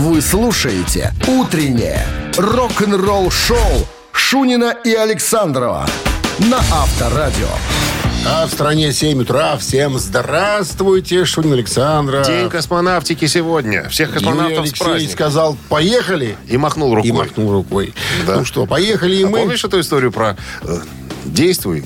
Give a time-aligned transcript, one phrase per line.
[0.00, 2.06] Вы слушаете «Утреннее
[2.38, 3.58] рок-н-ролл-шоу»
[4.12, 5.86] Шунина и Александрова
[6.38, 7.48] на Авторадио.
[8.26, 9.58] А в стране 7 утра.
[9.58, 12.24] Всем здравствуйте, Шунин Александра.
[12.24, 13.90] День космонавтики сегодня.
[13.90, 15.12] Всех Юрий космонавтов с праздником.
[15.12, 16.34] сказал, поехали.
[16.48, 17.08] И махнул рукой.
[17.10, 17.92] И махнул рукой.
[18.26, 18.36] Да.
[18.36, 19.40] Ну что, поехали и А мы.
[19.40, 20.78] помнишь эту историю про э,
[21.26, 21.84] «Действуй»,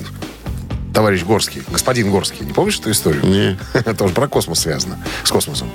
[0.95, 2.45] товарищ Горский, господин Горский?
[2.45, 3.23] Не помнишь эту историю?
[3.25, 3.59] Не.
[3.73, 5.69] Это тоже про космос связано, с космосом.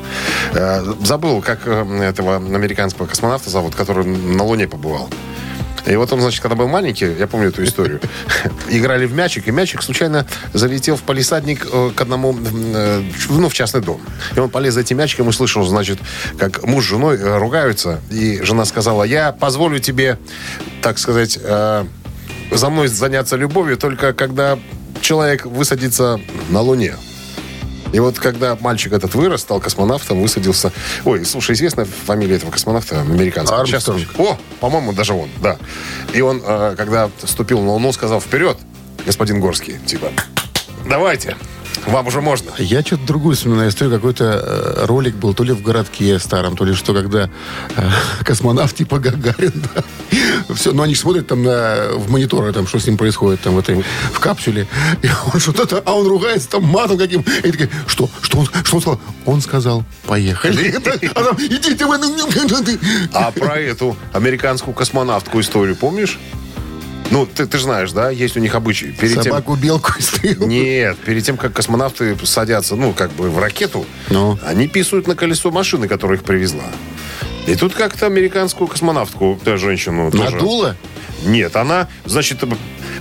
[0.55, 5.11] Э, Забыл, как э, этого американского космонавта зовут, который на Луне побывал.
[5.87, 8.01] И вот он, значит, когда был маленький, я помню эту историю,
[8.71, 12.33] играли в мячик, и мячик случайно залетел в палисадник э, к одному,
[13.29, 14.01] ну, в частный дом.
[14.35, 15.99] И он полез за этим мячиком и услышал, значит,
[16.39, 20.19] как муж с женой ругаются, и жена сказала, я позволю тебе,
[20.81, 21.39] так сказать,
[22.53, 24.59] за мной заняться любовью только когда
[25.01, 26.95] человек высадится на Луне.
[27.93, 30.73] И вот когда мальчик этот вырос, стал космонавтом, высадился...
[31.05, 33.67] Ой, слушай, известная фамилия этого космонавта американского?
[33.67, 34.21] Сейчас- Армстронг.
[34.21, 35.57] О, по-моему, даже он, да.
[36.13, 38.57] И он, э, когда вступил на Луну, сказал вперед,
[39.05, 40.13] господин Горский, типа,
[40.89, 41.37] давайте,
[41.87, 42.53] вам уже можно.
[42.59, 43.95] Я что-то другую вспоминаю историю.
[43.97, 47.31] Какой-то э, ролик был то ли в городке старом, то ли что, когда
[47.77, 47.91] э,
[48.25, 49.85] космонавт типа Гагарин, да.
[50.55, 53.59] Все, но они смотрят там на, в мониторы, там, что с ним происходит там в
[53.59, 54.67] этой, в капсуле.
[55.03, 57.21] И он что-то, а он ругается там матом каким.
[57.23, 58.11] И такие, что?
[58.23, 59.01] Что он, что он сказал?
[59.27, 60.75] Он сказал, поехали.
[61.15, 61.99] А там, идите вы.
[63.13, 66.19] А про эту американскую космонавтку историю помнишь?
[67.11, 68.93] Ну, ты, ты знаешь, да, есть у них обычай.
[68.93, 70.47] Перед тем- Собаку белку истрел.
[70.47, 74.39] Нет, перед тем, как космонавты садятся, ну, как бы в ракету, Ну.
[74.47, 76.65] они писают на колесо машины, которая их привезла.
[77.47, 80.31] И тут как-то американскую космонавтку, да, женщину тоже...
[80.31, 80.77] Надуло?
[81.25, 82.39] Нет, она, значит,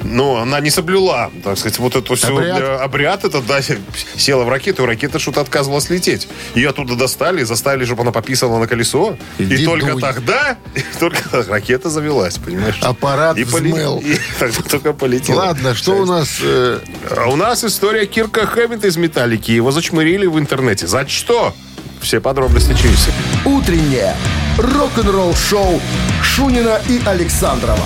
[0.04, 2.82] ну, она не соблюла, так сказать, вот эту всю Обряд?
[2.82, 3.60] обряд этот, да,
[4.18, 6.28] села в ракету, и ракета что-то отказывалась лететь.
[6.56, 9.18] Ее оттуда достали, заставили, чтобы она пописала на колесо.
[9.38, 10.02] Иди и только дуй.
[10.02, 10.58] тогда,
[11.00, 12.80] только тогда ракета завелась, понимаешь?
[12.82, 14.00] Аппарат и поле- взмыл.
[14.06, 15.38] и тогда только полетела.
[15.40, 16.38] Ладно, что у нас...
[16.42, 16.80] э,
[17.12, 19.52] А у нас история Кирка Хэммита из «Металлики».
[19.52, 20.88] Его зачмырили в интернете.
[20.88, 21.54] За что?
[22.02, 23.10] Все подробности через.
[23.46, 24.16] «Утреннее
[24.58, 25.82] рок-н-ролл-шоу»
[26.24, 27.86] Шунина и Александрова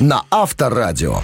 [0.00, 1.20] на Авторадио.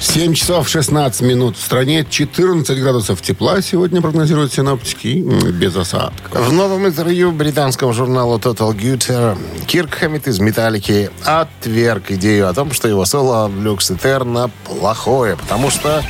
[0.00, 1.56] 7 часов 16 минут.
[1.58, 5.22] В стране 14 градусов тепла сегодня прогнозируют синоптики.
[5.50, 6.48] Без осадков.
[6.48, 12.72] В новом интервью британскому журналу Total Guitar Кирк Хэммит из «Металлики» отверг идею о том,
[12.72, 16.02] что его соло «Люкс Этерна» плохое, потому что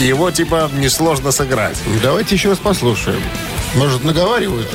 [0.00, 1.76] его, типа, несложно сыграть.
[2.02, 3.20] Давайте еще раз послушаем.
[3.74, 4.68] Может, наговаривают?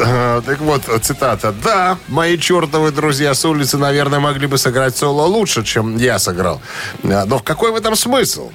[0.00, 1.52] А, так вот, цитата.
[1.64, 6.60] «Да, мои чертовы друзья с улицы, наверное, могли бы сыграть соло лучше, чем я сыграл.
[7.02, 8.50] А, Но в какой в этом смысл?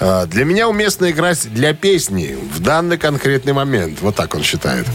[0.00, 4.00] А, Для меня уместно играть для песни в данный конкретный момент».
[4.00, 4.86] Вот так он считает.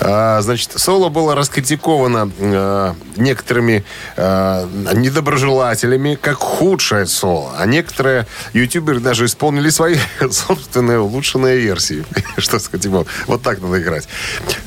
[0.00, 3.84] А, Значит, соло было раскритиковано а, некоторыми
[4.16, 7.54] недоброжелателями как худшее соло.
[7.58, 9.96] А некоторые ютуберы даже исполнили свои
[10.30, 12.04] собственные улучшенные версии.
[12.38, 14.08] Что сказать, вот так надо играть.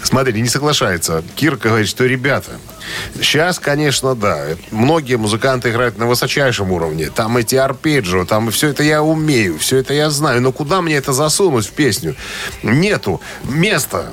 [0.03, 1.23] Смотри, не соглашается.
[1.35, 2.51] Кирка говорит, что ребята,
[3.15, 7.09] сейчас, конечно, да, многие музыканты играют на высочайшем уровне.
[7.09, 10.41] Там эти арпеджио, там все это я умею, все это я знаю.
[10.41, 12.15] Но куда мне это засунуть в песню?
[12.63, 14.11] Нету места.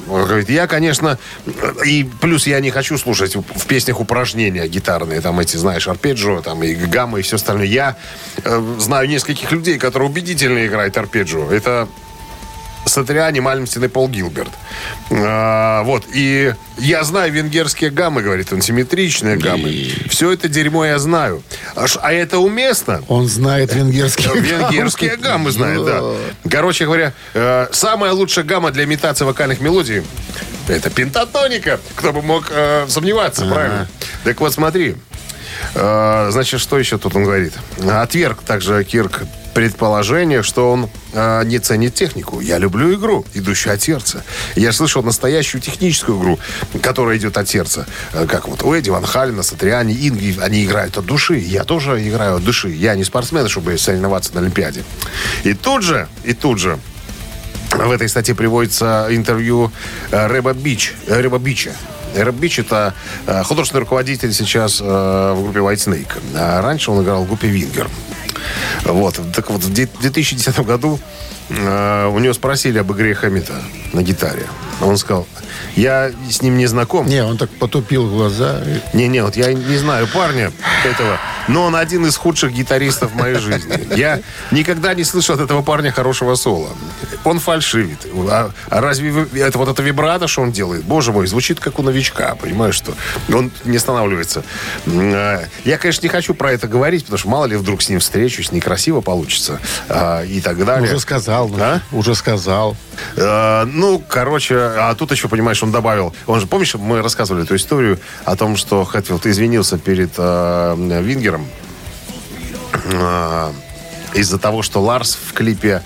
[0.48, 1.18] Я, конечно,
[1.84, 6.62] и плюс я не хочу слушать в песнях упражнения гитарные, там эти, знаешь, арпеджио, там
[6.62, 7.66] и гаммы, и все остальное.
[7.66, 7.96] Я
[8.44, 11.50] э, знаю нескольких людей, которые убедительно играют арпеджио.
[11.50, 11.88] Это
[12.86, 14.50] Сатриани, Мальмстин и Пол Гилберт.
[15.10, 16.04] А, вот.
[16.14, 19.90] И я знаю венгерские гаммы, говорит он, симметричные гаммы.
[20.08, 21.42] Все это дерьмо я знаю.
[21.74, 23.02] А, а это уместно?
[23.08, 24.28] Он знает венгерский.
[24.40, 26.02] Венгерские гаммы знает, да.
[26.48, 30.02] Короче говоря, э, самая лучшая гамма для имитации вокальных мелодий
[30.68, 31.80] это пентатоника.
[31.94, 33.88] Кто бы мог э, сомневаться, правильно?
[34.24, 34.96] Так вот, смотри.
[35.74, 37.52] Э, значит, что еще тут он говорит?
[37.88, 39.22] Отверг также Кирк
[39.56, 42.40] предположение, что он э, не ценит технику.
[42.40, 44.22] Я люблю игру, идущую от сердца.
[44.54, 46.38] Я слышал настоящую техническую игру,
[46.82, 47.86] которая идет от сердца.
[48.12, 51.38] Э, как вот у Эдди Ван Халина, Сатриани, Инги, они играют от души.
[51.38, 52.68] Я тоже играю от души.
[52.68, 54.84] Я не спортсмен, чтобы соревноваться на Олимпиаде.
[55.42, 56.78] И тут же, и тут же,
[57.72, 59.72] в этой статье приводится интервью
[60.10, 61.72] э, Рэба Бич, э, Рэба Бича.
[62.14, 62.94] Рэб Бич это
[63.44, 66.22] художественный руководитель сейчас в группе Whitesnake.
[66.34, 67.88] А раньше он играл в группе Вингер.
[68.84, 69.20] Вот.
[69.34, 70.98] Так вот, в де- 2010 году
[71.50, 73.54] э, у него спросили об игре Хэммита
[73.92, 74.46] на гитаре.
[74.80, 75.26] Он сказал,
[75.76, 77.06] я с ним не знаком.
[77.06, 78.60] Не, он так потупил глаза.
[78.92, 80.52] Не-не, вот я не знаю парня
[80.84, 81.18] этого,
[81.48, 83.96] но он один из худших гитаристов в моей жизни.
[83.96, 84.20] Я
[84.50, 86.68] никогда не слышал от этого парня хорошего соло.
[87.24, 88.06] Он фальшивит.
[88.28, 90.84] А, а разве это вот это вибрато, что он делает?
[90.84, 92.94] Боже мой, звучит как у новичка, понимаешь, что
[93.32, 94.44] он не останавливается.
[94.86, 98.00] А, Я, конечно, не хочу про это говорить, потому что мало ли вдруг с ним
[98.00, 100.88] встречусь, некрасиво получится а, и так далее.
[100.88, 101.48] Уже сказал.
[101.48, 101.80] ну, А?
[101.92, 102.76] Уже сказал.
[103.16, 106.14] Э, ну, короче, а тут еще, понимаешь, он добавил...
[106.26, 111.35] Он же, помнишь, мы рассказывали эту историю о том, что Хэтфилд извинился перед э, Вингером
[111.35, 111.35] э,
[114.14, 115.82] из-за того, что Ларс в клипе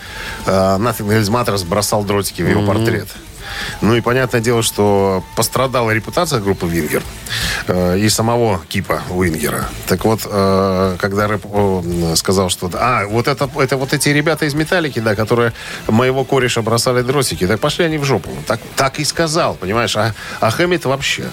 [0.47, 3.09] э, Nothing Else Matters бросал дротики в его портрет.
[3.81, 7.03] Ну и понятное дело, что пострадала репутация группы Вингер
[7.67, 9.69] э, и самого Кипа Вингера.
[9.87, 12.71] Так вот, э, когда Рэб э, сказал, что...
[12.75, 15.53] А, вот это, это вот эти ребята из Металлики, да, которые
[15.89, 18.31] моего кореша бросали дротики, так пошли они в жопу.
[18.47, 19.97] Так, так и сказал, понимаешь?
[19.97, 21.25] А, а Хэммит вообще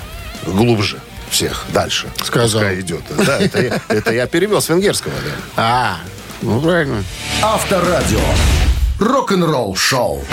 [0.46, 1.00] глубже
[1.38, 2.07] всех дальше.
[2.24, 2.62] Сказал.
[2.62, 3.01] Пускай идет.
[3.16, 5.31] Да, это, я, это я перевел с венгерского, да.
[5.56, 5.98] А,
[6.42, 7.04] ну правильно.
[7.44, 8.19] Авторадио.
[9.00, 10.25] Рок-н-ролл шоу.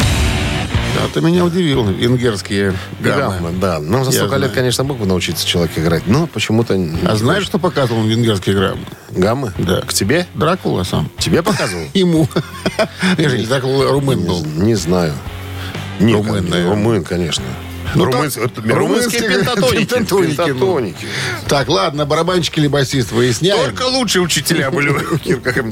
[0.97, 1.85] А ты меня удивил.
[1.85, 3.53] Венгерские гаммы.
[3.61, 3.81] Да.
[3.81, 6.75] Ну, за столько лет, конечно, мог бы научиться человек играть, но почему-то...
[7.07, 8.85] А знаешь, что показывал он венгерские граммы?
[9.11, 9.53] Гаммы?
[9.59, 9.83] Да.
[9.83, 10.27] К тебе?
[10.33, 11.11] Дракула сам.
[11.19, 11.85] Тебе показывал?
[11.93, 12.27] Ему.
[13.19, 14.43] Я же не Дракула румын Не, был.
[14.47, 15.13] не знаю.
[16.01, 17.45] Румын, румын, конечно.
[17.95, 19.85] Ну, Румын- так, это румынские румынские пентатоники.
[19.95, 20.47] пентатоники, ну.
[20.47, 21.07] Пентатоники.
[21.49, 23.63] Так, ладно, барабанщик или басист, выясняем.
[23.65, 25.65] Только лучшие учителя были у Кирка.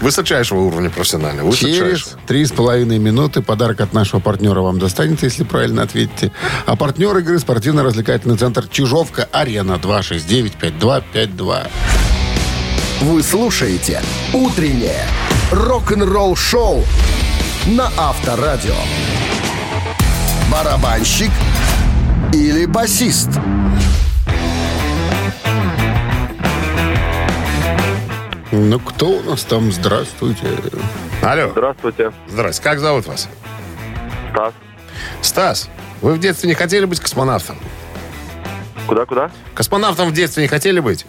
[0.00, 1.50] Высочайшего уровня профессионально.
[1.52, 6.32] Через три с половиной минуты подарок от нашего партнера вам достанется, если правильно ответите.
[6.66, 11.68] А партнер игры спортивно-развлекательный центр Чижовка-Арена 269-5252.
[13.02, 14.00] Вы слушаете
[14.32, 15.06] «Утреннее
[15.52, 16.84] рок-н-ролл-шоу»
[17.66, 18.74] на Авторадио.
[20.50, 21.30] Барабанщик
[22.32, 23.30] или басист?
[28.52, 29.72] Ну, кто у нас там?
[29.72, 30.46] Здравствуйте.
[31.22, 31.48] Алло.
[31.50, 32.62] Здравствуйте, Здрасте.
[32.62, 33.28] Как зовут вас?
[34.30, 34.54] Стас.
[35.20, 35.68] Стас,
[36.00, 37.56] вы в детстве не хотели быть космонавтом?
[38.86, 39.30] Куда-куда?
[39.54, 41.06] Космонавтом в детстве не хотели быть?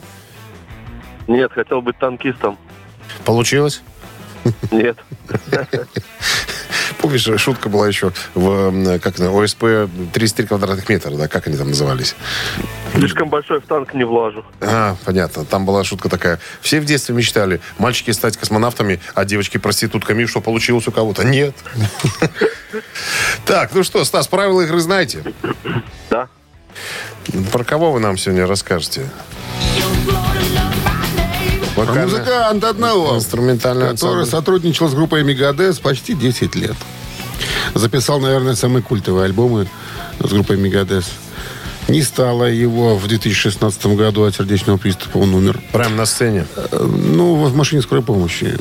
[1.28, 2.58] Нет, хотел быть танкистом.
[3.24, 3.82] Получилось?
[4.72, 4.98] Нет.
[7.08, 11.70] Помнишь, шутка была еще в как на ОСП 33 квадратных метра, да, как они там
[11.70, 12.18] назывались?
[12.94, 14.44] Слишком большой в танк не влажу.
[14.60, 15.46] А, понятно.
[15.46, 16.38] Там была шутка такая.
[16.60, 20.26] Все в детстве мечтали мальчики стать космонавтами, а девочки проститутками.
[20.26, 21.24] Что получилось у кого-то?
[21.24, 21.56] Нет.
[23.46, 25.24] Так, ну что, Стас, правила игры знаете?
[26.10, 26.28] Да?
[27.54, 29.10] Про кого вы нам сегодня расскажете?
[31.78, 34.26] Про Вокально- музыканта одного, Инструментальный который ансамбль.
[34.26, 36.76] сотрудничал с группой Мегадес почти 10 лет.
[37.76, 39.68] Записал, наверное, самые культовые альбомы
[40.20, 41.06] с группой Мегадес.
[41.88, 45.20] Не стало его в 2016 году от сердечного приступа.
[45.20, 45.62] Он умер.
[45.72, 46.48] Прямо на сцене.
[46.56, 48.58] Э, Ну, в машине скорой помощи.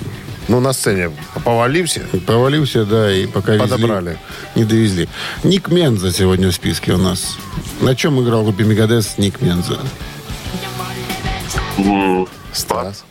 [0.48, 1.10] Ну, на сцене
[1.42, 2.02] повалився.
[2.26, 4.18] Повалился, да, и пока везли, Подобрали.
[4.54, 5.08] не довезли.
[5.42, 7.36] Ник Менза сегодня в списке у нас.
[7.80, 9.78] На чем играл в группе Мегадес Ник Менза?
[12.56, 13.04] М, Стас.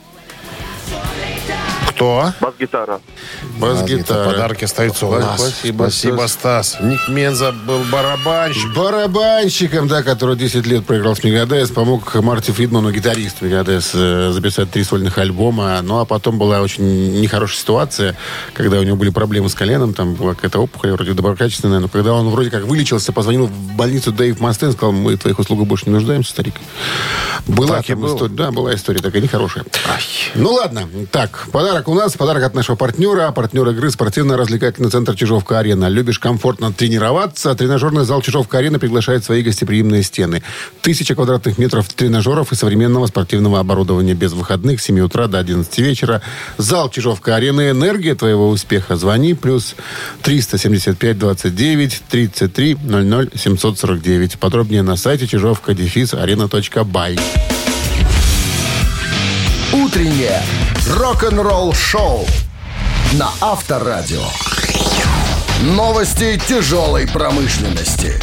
[1.95, 2.33] Кто?
[2.42, 3.00] Бас-гитара.
[3.57, 4.25] Бас-гитара.
[4.31, 5.39] Подарки остаются у нас.
[5.39, 6.77] спасибо, Спасибо, Стас.
[6.81, 8.74] Ник Менза был барабанщик.
[8.75, 14.71] Барабанщиком, да, который 10 лет проиграл с Мегадес, помог Марти Фридману, гитарист Мегадес, э, записать
[14.71, 15.79] три сольных альбома.
[15.81, 18.17] Ну, а потом была очень нехорошая ситуация,
[18.53, 22.13] когда у него были проблемы с коленом, там была какая-то опухоль, вроде доброкачественная, но когда
[22.13, 25.86] он вроде как вылечился, позвонил в больницу Дэйв Мастен, сказал, мы в твоих услугах больше
[25.86, 26.55] не нуждаемся, старик.
[27.48, 28.15] Была Так и там было.
[28.15, 29.63] история, да, была история такая нехорошая.
[30.36, 30.89] Ну, ладно.
[31.12, 35.88] Так, подарок у нас, подарок от нашего партнера, партнер игры спортивно-развлекательный центр Чижовка-Арена.
[35.88, 37.54] Любишь комфортно тренироваться?
[37.56, 40.44] Тренажерный зал Чижовка-Арена приглашает свои гостеприимные стены.
[40.82, 45.77] Тысяча квадратных метров тренажеров и современного спортивного оборудования без выходных с 7 утра до 11
[45.80, 46.22] вечера.
[46.58, 47.72] Зал Чижовка-Арена.
[47.72, 48.96] Энергия твоего успеха.
[48.96, 49.34] Звони.
[49.34, 49.75] Плюс
[50.22, 54.39] 375 29 33 00 749.
[54.39, 57.18] Подробнее на сайте чижовка-арена.бай.
[59.86, 60.42] Утреннее
[60.89, 62.25] рок-н-ролл-шоу
[63.13, 64.24] на Авторадио.
[65.62, 68.20] Новости тяжелой промышленности.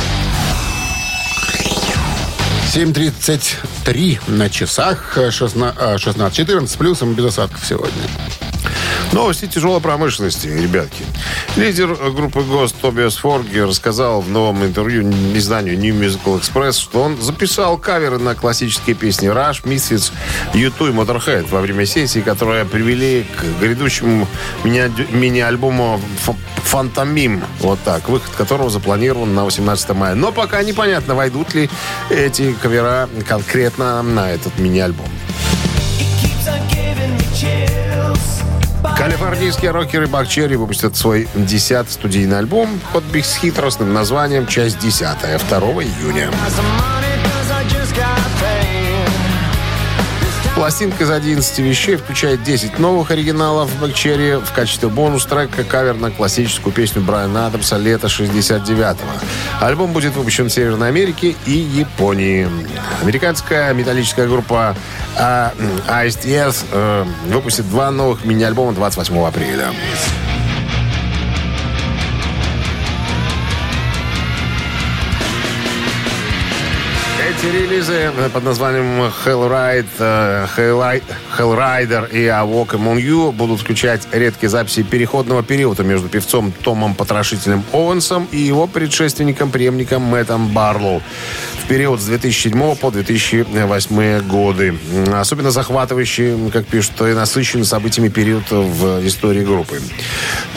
[2.75, 8.03] 7.33 на часах, 16, 14 с плюсом, без осадков сегодня.
[9.13, 11.05] Новости тяжелой промышленности, ребятки.
[11.57, 15.03] Лидер группы ГОСТ Тобиас Форги рассказал в новом интервью
[15.35, 20.13] изданию New Musical Express, что он записал каверы на классические песни Rush, Misfits,
[20.55, 24.27] U2 и Motorhead во время сессии, которые привели к грядущему
[24.65, 26.01] мини- мини-альбому
[26.65, 27.45] «Фантомим».
[27.61, 28.09] Вот так.
[28.09, 30.15] Выход которого запланирован на 18 мая.
[30.15, 31.69] Но пока непонятно, войдут ли
[32.09, 35.09] эти кавера конкретно на этот мини-альбом.
[38.97, 45.17] Калифорнийские рокеры Бакчерри выпустят свой 10 студийный альбом под бесхитростным названием «Часть 10»
[45.49, 46.31] 2 июня.
[50.63, 56.73] Пластинка из 11 вещей включает 10 новых оригиналов Бакчерри в качестве бонус-трека кавер на классическую
[56.73, 59.67] песню Брайана Адамса «Лето 69-го».
[59.67, 62.49] Альбом будет выпущен в Северной Америке и Японии.
[63.03, 64.77] Американская металлическая группа
[65.19, 65.53] а,
[65.89, 69.73] Iced Earth э, выпустит два новых мини-альбома 28 апреля.
[77.43, 81.03] Эти релизы под названием Hellride, э, Hellride,
[81.37, 86.95] Hellrider и A Walk Among You будут включать редкие записи переходного периода между певцом Томом
[86.95, 91.03] Потрошителем Оуэнсом и его предшественником, преемником Мэттом Барлоу
[91.65, 94.79] в период с 2007 по 2008 годы.
[95.13, 99.81] Особенно захватывающий, как пишут, и насыщенный событиями период в истории группы.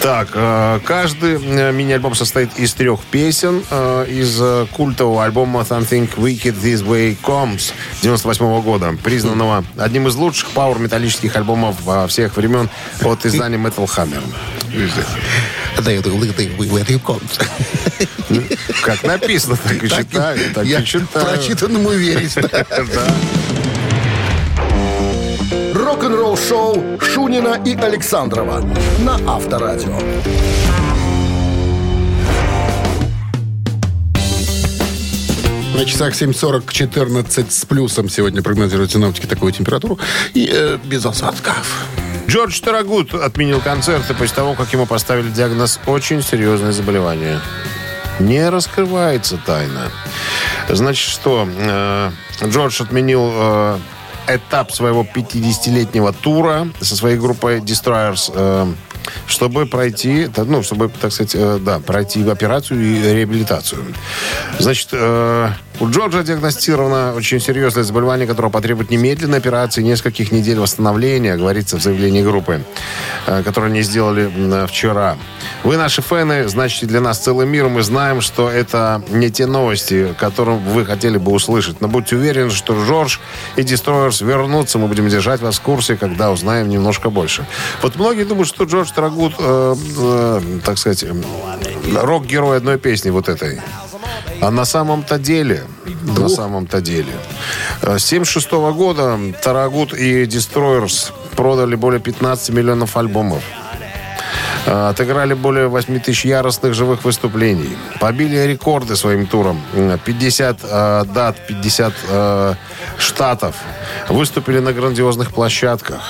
[0.01, 6.09] Так, э, каждый э, мини-альбом состоит из трех песен э, из э, культового альбома Something
[6.17, 12.69] Wicked This Way Comes 98 года, признанного одним из лучших пауэр-металлических альбомов во всех времен
[13.01, 14.23] от издания Metal Hammer.
[18.81, 21.25] Как написано, так и читаю, так Я и читаю.
[21.25, 22.35] прочитанному верить.
[22.51, 23.15] да.
[25.73, 28.61] Рок-н-ролл шоу Шунина и Александрова
[28.99, 29.99] на Авторадио.
[35.75, 39.99] На часах 7.40, 14 с плюсом сегодня прогнозируют синоптики такую температуру.
[40.33, 41.85] И э, без осадков.
[42.27, 47.41] Джордж Тарагут отменил концерты после того, как ему поставили диагноз «очень серьезное заболевание».
[48.19, 49.91] Не раскрывается тайна.
[50.69, 52.11] Значит, что э,
[52.45, 53.79] Джордж отменил э,
[54.29, 58.73] этап своего 50-летнего тура со своей группой Destroyers, э,
[59.27, 63.83] чтобы пройти, ну, чтобы, так сказать, э, да, пройти операцию и реабилитацию.
[64.59, 70.59] Значит, э, у Джорджа диагностировано очень серьезное заболевание, которое потребует немедленной операции и нескольких недель
[70.59, 72.63] восстановления, говорится в заявлении группы,
[73.27, 75.17] э, которое они сделали м, вчера.
[75.63, 77.67] Вы наши фэны, значит, для нас целый мир.
[77.67, 81.81] Мы знаем, что это не те новости, которые вы хотели бы услышать.
[81.81, 83.17] Но будьте уверены, что Джордж
[83.55, 84.77] и Destroyers вернутся.
[84.77, 87.45] Мы будем держать вас в курсе, когда узнаем немножко больше.
[87.81, 91.13] Вот многие думают, что Джордж Трагут, э, э, так сказать, э,
[91.93, 93.61] рок-герой одной песни вот этой.
[94.41, 95.63] А на самом-то деле,
[96.17, 97.13] на самом-то деле,
[97.81, 103.43] э, с 76 года Тарагут и Destroyers продали более 15 миллионов альбомов.
[104.65, 107.77] Отыграли более 8 тысяч яростных живых выступлений.
[107.99, 109.61] Побили рекорды своим туром.
[109.73, 112.53] М, 50 э, дат, 50 э,
[112.97, 113.55] штатов.
[114.09, 116.01] Выступили на грандиозных площадках.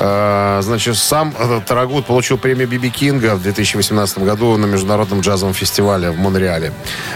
[0.00, 1.34] Э, значит, сам
[1.66, 6.72] Тарагут получил премию Биби Кинга в 2018 году на Международном джазовом фестивале в Монреале.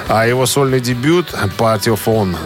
[0.09, 2.37] А его сольный дебют «Party of On»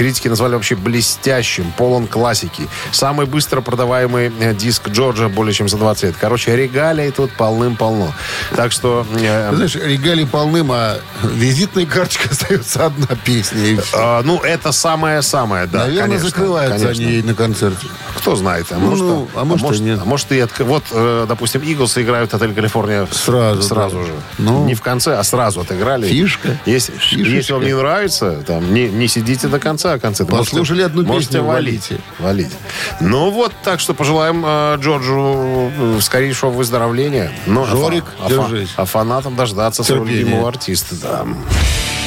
[0.00, 2.68] критики назвали вообще блестящим, полон классики.
[2.92, 6.14] Самый быстро продаваемый э, диск Джорджа более чем за 20 лет.
[6.18, 8.12] Короче, регалий тут полным-полно.
[8.56, 9.06] Так что...
[9.18, 13.60] э, Знаешь, регалий полным, а визитной карточкой остается одна песня.
[13.64, 17.04] и а, ну, это самое-самое, да, Наверное, конечно, закрываются конечно.
[17.06, 17.86] они на концерте.
[18.16, 19.98] Кто знает, а может, ну, а может, и нет.
[20.02, 24.04] а может и отк- Вот, э, допустим, Иглс играют отель Калифорния Сразу, сразу да.
[24.04, 24.12] же.
[24.38, 24.64] Ну.
[24.66, 26.06] не в конце, а сразу отыграли.
[26.08, 26.56] Фишка.
[26.66, 27.30] Если, Фишечка.
[27.30, 30.32] если вам не нравится, там, не, не сидите до конца концерта.
[30.34, 31.90] Послушали одну можете песню, валить.
[31.90, 32.02] валите.
[32.18, 32.52] Валить.
[33.00, 37.09] Ну вот, так что пожелаем э, Джорджу э, скорейшего выздоровления.
[37.46, 38.70] Ну, а Жорик, а, держись.
[38.76, 40.94] а фанатам дождаться своего любимого артиста.
[40.96, 41.26] Да.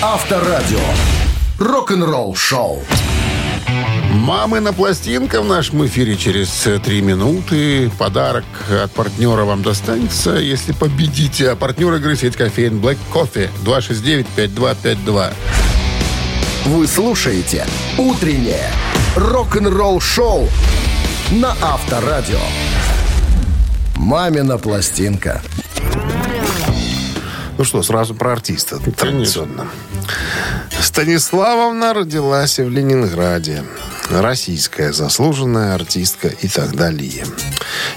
[0.01, 0.79] Авторадио.
[1.59, 2.83] Рок-н-ролл шоу.
[4.11, 7.89] Мамы на пластинка в нашем эфире через э, три минуты.
[7.97, 8.45] Подарок
[8.83, 11.49] от партнера вам достанется, если победите.
[11.49, 15.33] А партнер игры сеть кофеин Black Coffee 269-5252.
[16.65, 17.65] Вы слушаете
[17.97, 18.69] «Утреннее
[19.15, 20.47] рок-н-ролл шоу»
[21.31, 22.39] на Авторадио.
[23.95, 25.41] «Мамина пластинка».
[27.57, 28.79] Ну что, сразу про артиста.
[28.79, 29.67] Традиционно.
[30.81, 33.63] Станиславовна родилась в Ленинграде.
[34.09, 37.25] российская заслуженная артистка и так далее.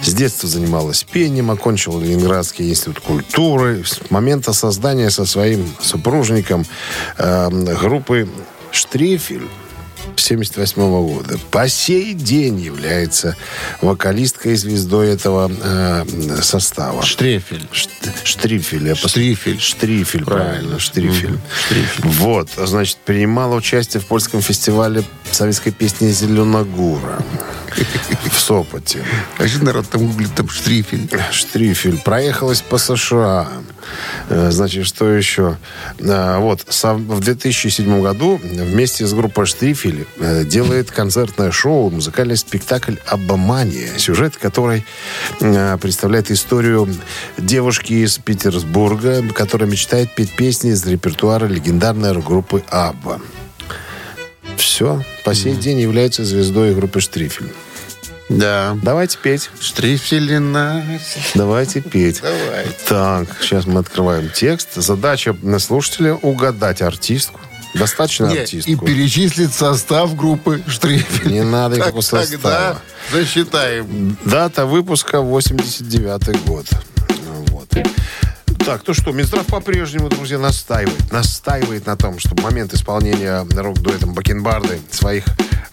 [0.02, 3.82] С детства занималась пением, окончила Ленинградский институт культуры.
[3.84, 6.64] С момента создания со своим супружником
[7.18, 8.28] э, группы
[8.70, 9.48] «Штрифель»
[10.16, 11.38] 78 года.
[11.50, 13.36] По сей день является
[13.80, 16.04] вокалисткой и звездой этого э,
[16.42, 17.02] состава.
[17.04, 17.66] Штрефель.
[17.72, 17.88] Шт-
[18.24, 18.90] Штрифель.
[18.92, 19.60] пос- Штрифель.
[19.60, 20.78] Штрифель, правильно, Правильно.
[20.78, 21.38] Штрифель.
[21.66, 22.04] Штрифель.
[22.04, 27.22] Вот, значит, принимала участие в польском фестивале советской песни «Зеленогура»
[28.30, 29.04] в Сопоте.
[29.38, 31.08] А что народ там гуглит, там штрифель.
[31.30, 31.98] Штрифель.
[31.98, 33.48] Проехалась по США.
[34.28, 35.56] Э, Значит, что еще?
[36.00, 42.96] А, Вот, в 2007 году вместе с группой Штрифель э, делает концертное шоу, музыкальный спектакль
[43.06, 44.84] «Обомания», сюжет которой
[45.40, 46.88] э, представляет историю
[47.38, 53.20] девушки из Петербурга, которая мечтает петь песни из репертуара легендарной группы «Абба».
[54.56, 55.04] Все.
[55.24, 57.52] По сей день является звездой группы Штрифель.
[58.28, 58.76] Да.
[58.82, 59.50] Давайте петь.
[59.60, 60.84] Штрифелина.
[61.34, 62.20] Давайте петь.
[62.22, 62.66] Давай.
[62.88, 64.74] Так, сейчас мы открываем текст.
[64.74, 67.40] Задача на слушателя угадать артистку.
[67.74, 68.70] Достаточно Не, артистку.
[68.72, 71.30] и перечислить состав группы штрифель.
[71.30, 72.82] Не надо никакого Так, Тогда состава.
[73.12, 74.16] засчитаем.
[74.24, 76.66] Дата выпуска 89 год.
[77.50, 77.68] Вот.
[78.66, 81.12] Так, ну что, Минздрав по-прежнему, друзья, настаивает.
[81.12, 85.24] Настаивает на том, чтобы момент исполнения рок-дуэтом Бакенбарды своих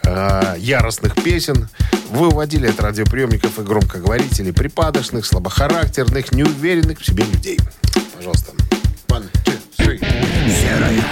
[0.04, 1.70] э, яростных песен
[2.12, 7.58] выводили от радиоприемников и громкоговорителей припадочных, слабохарактерных, неуверенных в себе людей.
[8.16, 8.52] Пожалуйста.
[9.08, 10.00] One, two, three.
[10.48, 11.04] Серая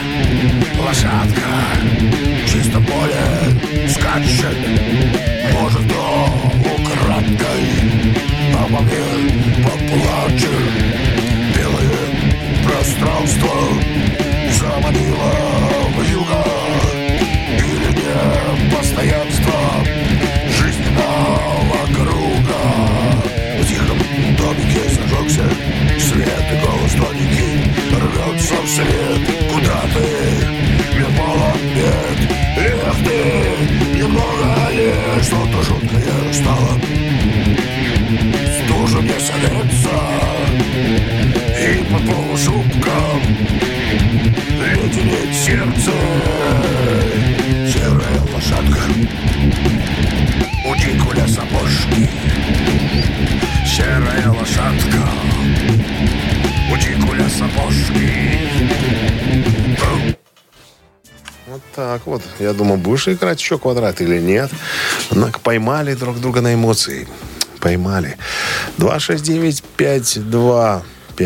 [0.86, 1.42] лошадка
[2.46, 4.56] в чистом поле скачет.
[5.52, 6.30] Может, кто
[6.76, 8.12] украдкой
[8.70, 11.21] мне поплачет.
[12.72, 13.50] Пространство
[14.60, 15.32] заманило
[15.94, 16.44] в юго.
[17.58, 19.54] Или не постоянство
[20.58, 22.62] жизненного круга.
[23.60, 24.00] В тихом
[24.38, 25.44] домике зажегся
[26.00, 27.56] свет и голос тоненький
[27.94, 29.22] рвется вслед.
[29.54, 30.06] Куда ты?
[30.96, 32.20] Мир полон бед.
[32.58, 36.80] Эх ты, немного ли что-то жуткое стало.
[38.64, 39.96] Стужа мне солится
[41.62, 43.22] и под полушубком
[44.60, 45.92] леденеет сердце.
[47.72, 48.82] Серая лошадка
[50.66, 52.10] у дикуля сапожки.
[53.66, 55.08] Серая лошадка
[56.72, 58.40] у дикуля сапожки.
[61.46, 62.24] Вот так вот.
[62.40, 64.50] Я думал, будешь играть еще квадрат или нет.
[65.12, 67.08] Однако поймали друг друга на эмоции.
[67.60, 68.18] Поймали.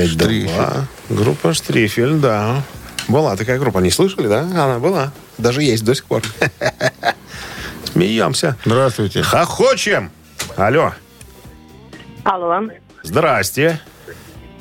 [0.04, 0.84] 269-5252.
[1.10, 2.62] Группа Штрифель, да.
[3.08, 3.80] Была такая группа.
[3.80, 4.42] Не слышали, да?
[4.42, 5.12] Она была.
[5.38, 6.22] Даже есть до сих пор.
[7.94, 8.58] Смеемся.
[8.66, 9.22] Здравствуйте.
[9.24, 10.12] Хохочем.
[10.58, 10.94] Алло.
[12.24, 12.60] Алло,
[13.04, 13.80] Здрасте.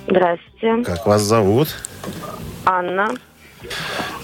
[0.07, 0.85] здрасте.
[0.85, 1.69] Как вас зовут?
[2.67, 3.09] Анна.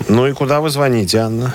[0.09, 1.55] Ну и куда вы звоните, Анна?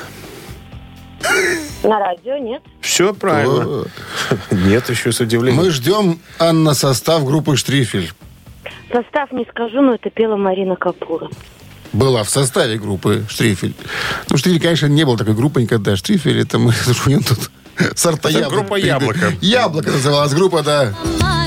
[1.84, 2.63] На радио нет?
[2.82, 3.86] Все правильно.
[4.52, 5.63] Нет, еще с удивлением.
[5.63, 8.12] Мы ждем, Анна, состав группы Штрифель.
[8.91, 11.30] Состав не скажу, но это пела Марина Капура.
[11.93, 13.74] Была в составе группы Штрифель.
[14.30, 15.95] Ну, Штрифель, конечно, не был такой группой никогда.
[15.95, 16.74] Штрифель, это мы
[17.06, 17.50] у него тут
[17.98, 18.54] сорта Это яблок.
[18.60, 19.34] группа «Яблоко».
[19.41, 20.93] Яблоко называлась группа, да.
[21.21, 21.45] Мама.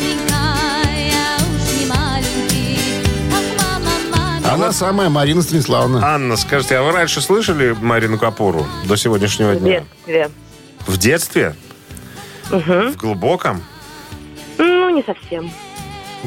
[4.51, 6.01] Она самая Марина Станиславовна.
[6.05, 9.81] Анна, скажите, а вы раньше слышали Марину Капуру до сегодняшнего В дня?
[10.07, 10.31] детстве.
[10.87, 11.55] В детстве?
[12.51, 13.63] В глубоком?
[14.57, 15.51] Ну, не совсем.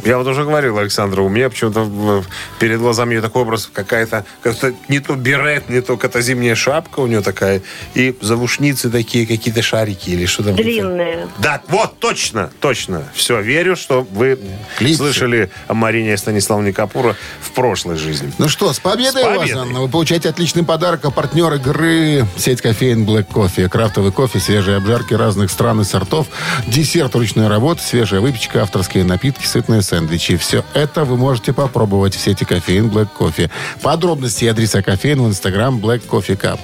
[0.05, 2.23] Я вот уже говорил Александру, у меня почему-то
[2.59, 6.99] перед глазами ее такой образ какая-то, как-то не то берет, не то какая-то зимняя шапка
[7.01, 7.61] у нее такая,
[7.93, 10.55] и завушницы такие, какие-то шарики или что там.
[10.55, 11.27] Длинные.
[11.39, 13.03] Да, вот, точно, точно.
[13.13, 14.39] Все, верю, что вы
[14.77, 14.97] Клипсы.
[14.97, 18.31] слышали о Марине Станиславовне Капура в прошлой жизни.
[18.37, 19.61] Ну что, с победой, С вас, победой.
[19.61, 19.81] Анна.
[19.81, 21.03] Вы получаете отличный подарок.
[21.03, 23.67] А партнер игры сеть кофеин Black Coffee.
[23.67, 26.27] Крафтовый кофе, свежие обжарки разных стран и сортов,
[26.67, 30.37] десерт ручной работы, свежая выпечка, авторские напитки, сытные сэндвичи.
[30.37, 33.49] Все это вы можете попробовать в сети кофеин Black Coffee.
[33.81, 36.59] Подробности и адреса кофеин в инстаграм Black Coffee Cup.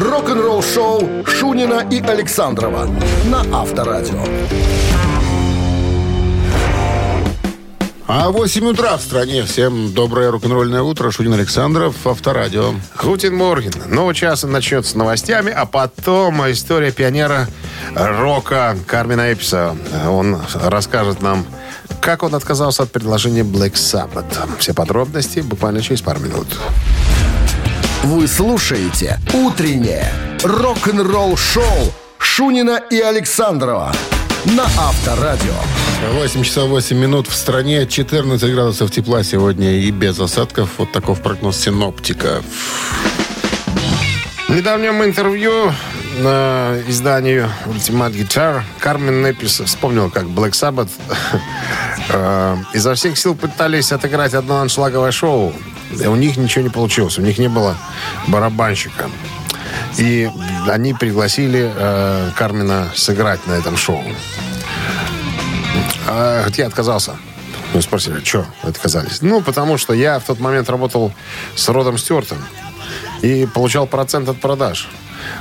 [0.00, 2.88] Рок-н-ролл шоу Шунина и Александрова
[3.26, 4.24] на Авторадио.
[8.16, 9.42] А 8 утра в стране.
[9.42, 11.10] Всем доброе рок-н-ролльное утро.
[11.10, 12.74] Шунин Александров, Авторадио.
[13.02, 13.72] Гутин Морген.
[13.88, 17.48] Новый час начнется с новостями, а потом история пионера
[17.96, 19.76] рока Кармина Эписа.
[20.06, 21.44] Он расскажет нам,
[22.00, 24.48] как он отказался от предложения Black Sabbath.
[24.60, 26.46] Все подробности буквально через пару минут.
[28.04, 30.08] Вы слушаете «Утреннее
[30.44, 33.92] рок-н-ролл-шоу» Шунина и Александрова
[34.46, 35.54] на Авторадио.
[36.12, 40.70] 8 часов 8 минут в стране, 14 градусов тепла сегодня и без осадков.
[40.78, 42.42] Вот таков прогноз синоптика.
[44.48, 45.72] В недавнем интервью
[46.18, 50.90] на изданию Ultimate Guitar Кармен Непис вспомнил, как Black Sabbath
[52.10, 55.54] э, изо всех сил пытались отыграть одно аншлаговое шоу.
[55.90, 57.18] И у них ничего не получилось.
[57.18, 57.76] У них не было
[58.28, 59.08] барабанщика.
[59.98, 60.30] И
[60.68, 64.02] они пригласили э, Кармина сыграть на этом шоу.
[66.06, 67.16] А, я отказался.
[67.72, 69.20] Ну, спросили, что отказались?
[69.20, 71.12] Ну, потому что я в тот момент работал
[71.56, 72.38] с Родом Стюартом
[73.22, 74.88] и получал процент от продаж.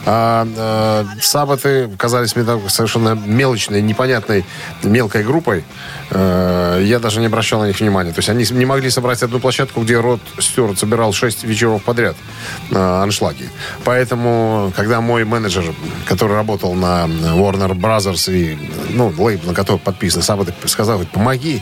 [0.05, 4.45] А э, сабаты казались мне совершенно мелочной, непонятной,
[4.83, 5.63] мелкой группой.
[6.09, 8.11] Э, я даже не обращал на них внимания.
[8.11, 12.15] То есть они не могли собрать одну площадку, где Род Стюарт собирал шесть вечеров подряд
[12.71, 13.49] э, аншлаги.
[13.85, 15.63] Поэтому, когда мой менеджер,
[16.05, 18.57] который работал на Warner Brothers и
[18.89, 21.61] ну, лейбл, на который подписан Сабаты, сказал, помоги,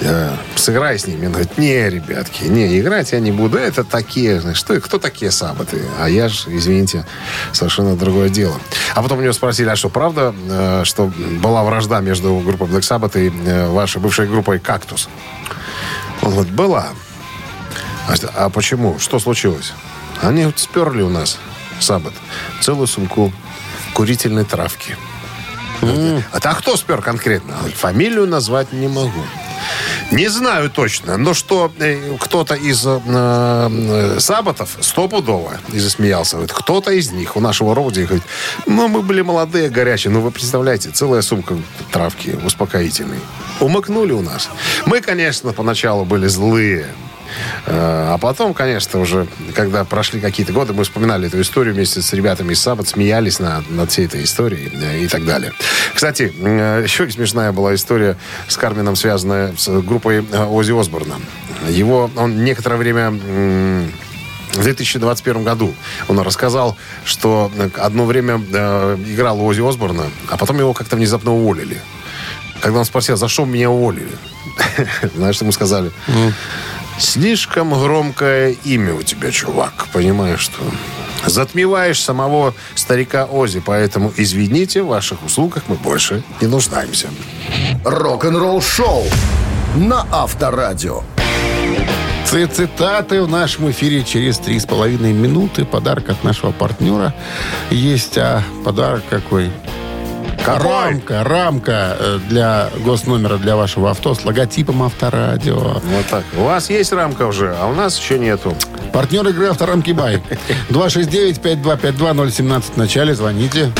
[0.00, 1.26] э, сыграй с ними.
[1.26, 3.58] Он говорит, не, ребятки, не, играть я не буду.
[3.58, 5.82] Это такие, что, кто такие Сабаты?
[6.00, 7.06] А я же, извините,
[7.52, 8.60] совершенно другое дело.
[8.94, 11.12] А потом у него спросили, а что, правда, э, что
[11.42, 15.08] была вражда между группой Black Sabbath и э, вашей бывшей группой «Кактус»?
[16.22, 16.88] Он говорит, была.
[18.08, 18.98] А, а почему?
[18.98, 19.72] Что случилось?
[20.22, 21.38] Они вот сперли у нас,
[21.80, 22.14] Саббат,
[22.60, 23.32] целую сумку
[23.92, 24.96] курительной травки.
[26.32, 27.54] А так кто спер конкретно?
[27.76, 29.22] Фамилию назвать не могу.
[30.10, 36.36] Не знаю точно, но что э, кто-то из э, э, сабатов стопудово и засмеялся.
[36.36, 38.24] Говорит, кто-то из них у нашего Роуди говорит,
[38.66, 40.12] ну, мы были молодые, горячие.
[40.12, 41.56] Ну, вы представляете, целая сумка
[41.90, 43.18] травки успокоительной.
[43.60, 44.48] Умыкнули у нас.
[44.86, 46.86] Мы, конечно, поначалу были злые.
[47.66, 52.12] Э, А потом, конечно, уже, когда прошли какие-то годы, мы вспоминали эту историю вместе с
[52.12, 55.52] ребятами из Саббат, смеялись над, над всей этой историей э, и так далее.
[55.94, 58.16] Кстати, э, еще смешная была история
[58.48, 61.16] с Кармином, связанная с группой Оззи Осборна.
[61.68, 65.74] Его, он некоторое время в 2021 году
[66.08, 71.32] он рассказал, что одно время э, играл у Оззи Осборна, а потом его как-то внезапно
[71.32, 71.80] уволили.
[72.60, 74.08] Когда он спросил, за что меня уволили?
[75.14, 75.90] Знаешь, что ему сказали?
[76.98, 79.86] Слишком громкое имя у тебя, чувак.
[79.92, 80.62] Понимаешь, что
[81.26, 87.08] затмеваешь самого старика Ози, поэтому извините, в ваших услугах мы больше не нуждаемся.
[87.84, 89.04] Рок-н-ролл-шоу
[89.76, 91.02] на Авторадио.
[92.24, 95.64] Ци- Цитаты в нашем эфире через три с половиной минуты.
[95.64, 97.14] Подарок от нашего партнера
[97.70, 98.18] есть.
[98.18, 99.50] А подарок какой?
[100.46, 100.70] Какой?
[100.70, 105.56] Рамка, рамка э, для госномера для вашего авто с логотипом Авторадио.
[105.58, 106.24] Вот так.
[106.38, 108.56] У вас есть рамка уже, а у нас еще нету.
[108.92, 110.22] Партнер игры Авторамки Бай.
[110.70, 113.14] 269-5252-017 в начале.
[113.14, 113.72] Звоните.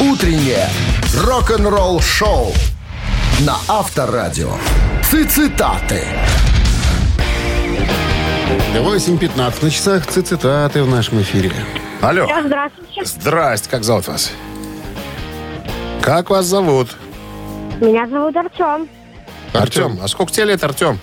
[0.00, 0.68] Утреннее
[1.22, 2.52] рок-н-ролл-шоу
[3.40, 4.50] на Авторадио.
[5.10, 6.04] Цитаты.
[8.74, 11.52] 8.15 на часах Ци- цитаты в нашем эфире.
[12.02, 12.26] Алло.
[12.44, 13.04] Здравствуйте.
[13.04, 14.32] Здрасте, как зовут вас?
[16.02, 16.88] Как вас зовут?
[17.80, 18.88] Меня зовут Артем.
[19.54, 19.98] Артем.
[20.02, 20.98] А сколько тебе лет, Артем?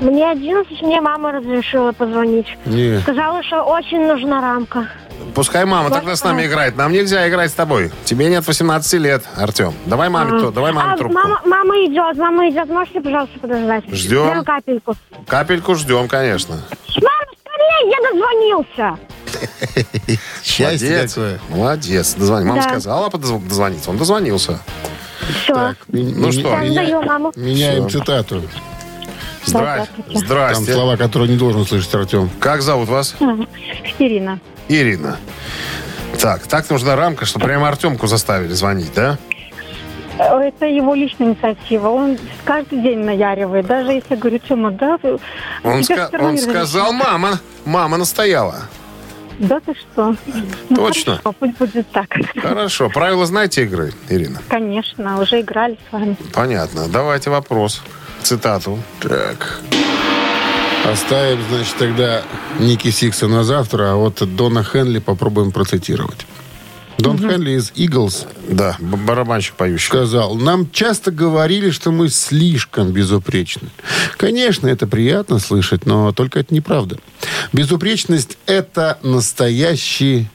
[0.00, 2.46] Мне 11, мне мама разрешила позвонить.
[2.66, 3.00] Не.
[3.00, 4.88] Сказала, что очень нужна рамка.
[5.34, 6.76] Пускай мама тогда с нами играет.
[6.76, 7.90] Нам нельзя играть с тобой.
[8.04, 9.72] Тебе нет 18 лет, Артем.
[9.86, 11.14] Давай маме, то, давай маме а, трубку.
[11.14, 12.68] мама, мама идет, мама идет.
[12.68, 13.84] Можете, пожалуйста, подождать?
[13.90, 14.28] Ждем.
[14.30, 14.94] Прям капельку.
[15.26, 16.56] Капельку ждем, конечно.
[16.56, 18.98] Мама, скорее, я дозвонился.
[20.44, 21.14] Счастье Молодец.
[21.14, 21.40] какое.
[21.48, 22.14] Молодец.
[22.14, 22.44] Дозвони.
[22.46, 22.68] Мама Да.
[22.68, 23.90] сказала подозв- дозвониться.
[23.90, 24.58] Он дозвонился.
[25.42, 25.54] Все.
[25.54, 26.56] Так, ми- Ну что?
[26.56, 27.32] Меня- маму.
[27.36, 27.98] меняем Всё.
[28.00, 28.42] цитату.
[29.44, 29.90] Здрасте.
[30.04, 30.12] здравствуйте.
[30.12, 30.72] Там Здрасте.
[30.72, 32.30] слова, которые не должен слышать Артем.
[32.40, 33.14] Как зовут вас?
[33.98, 34.40] Ирина.
[34.68, 35.18] Ирина.
[36.20, 39.18] Так, так нужна рамка, что прямо Артемку заставили звонить, да?
[40.18, 41.88] Это его личная инициатива.
[41.90, 43.66] Он каждый день наяривает.
[43.66, 44.98] Даже если я говорю, Тёма, да,
[45.62, 48.62] Он, ска- он сказал, мама, мама настояла.
[49.38, 50.16] Да ты что?
[50.70, 51.16] Ну, Точно?
[51.16, 52.06] хорошо, пусть будет так.
[52.40, 52.88] Хорошо.
[52.90, 54.40] Правила знаете игры, Ирина?
[54.48, 56.16] Конечно, уже играли с вами.
[56.32, 56.88] Понятно.
[56.88, 57.82] Давайте вопрос.
[58.22, 58.78] Цитату.
[59.00, 59.60] Так.
[60.84, 62.22] Оставим, значит, тогда
[62.60, 66.26] Ники Сикса на завтра, а вот Дона Хенли попробуем процитировать.
[66.98, 69.88] Дон Хенли из Eagles Да, барабанщик поющий.
[69.88, 73.68] сказал, нам часто говорили, что мы слишком безупречны.
[74.16, 76.98] Конечно, это приятно слышать, но только это неправда.
[77.52, 80.28] Безупречность– это настоящий,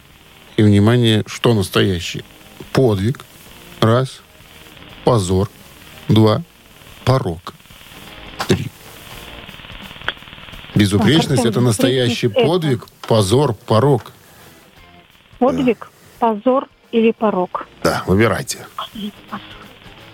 [0.58, 2.24] и, внимание, что настоящий?
[2.74, 3.26] Подвиг,
[3.80, 4.21] раз,
[5.04, 5.50] позор,
[6.08, 6.43] два,
[7.06, 7.54] порок,
[8.47, 8.67] три.
[10.76, 14.12] Безупречность это настоящий подвиг, позор, порог.
[15.39, 15.90] Подвиг,
[16.21, 17.67] позор или порог?
[17.84, 18.60] Да, выбирайте.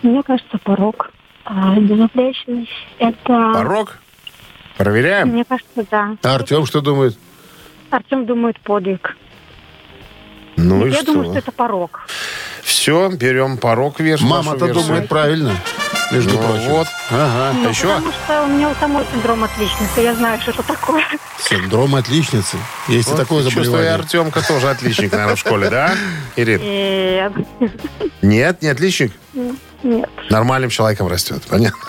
[0.01, 1.11] Мне кажется, порог.
[1.43, 3.51] А безупречность это...
[3.53, 3.97] Порог?
[4.77, 5.29] Проверяем?
[5.29, 6.15] Мне кажется, да.
[6.23, 7.17] А Артем что думает?
[7.89, 9.17] Артем думает подвиг.
[10.55, 11.05] Ну и Я что?
[11.07, 12.07] думаю, что это порог.
[12.63, 14.21] Все, берем порог веш.
[14.21, 15.51] Мама-то думает правильно,
[16.11, 16.69] между Ну прочим.
[16.69, 16.87] вот.
[17.09, 17.53] Ага.
[17.53, 17.87] Ну, А еще?
[17.87, 20.01] Потому что у меня у самой синдром отличницы.
[20.01, 21.03] Я знаю, что это такое.
[21.49, 22.57] Синдром отличницы.
[22.87, 23.95] Есть и Вот, такое чувствую, заболевание.
[23.95, 25.93] Артемка тоже отличник, наверное, в школе, да?
[26.35, 26.61] Ирин?
[26.61, 27.33] Нет.
[28.21, 29.13] Нет, не отличник?
[29.83, 30.09] Нет.
[30.29, 31.79] Нормальным человеком растет, понятно?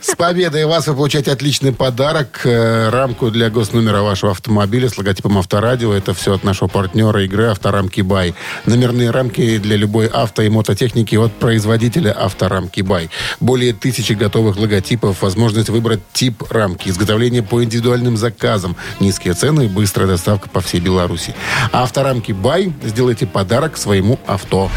[0.00, 2.42] С победой вас вы получаете отличный подарок.
[2.44, 5.92] э, рамку для госномера вашего автомобиля с логотипом Авторадио.
[5.92, 8.34] Это все от нашего партнера игры Авторамки Бай.
[8.66, 13.10] Номерные рамки для любой авто и мототехники от производителя Авторамки Бай.
[13.40, 19.68] Более тысячи готовых логотипов, возможность выбрать тип рамки, изготовление по индивидуальным заказам, низкие цены и
[19.68, 21.34] быстрая доставка по всей Беларуси.
[21.72, 22.72] Авторамки Бай.
[22.84, 24.70] Сделайте подарок своему авто.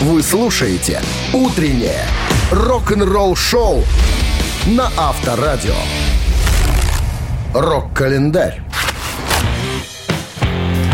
[0.00, 1.00] Вы слушаете
[1.32, 2.04] «Утреннее
[2.54, 3.84] рок-н-ролл-шоу»
[4.66, 5.74] на Авторадио.
[7.52, 8.62] Рок-календарь.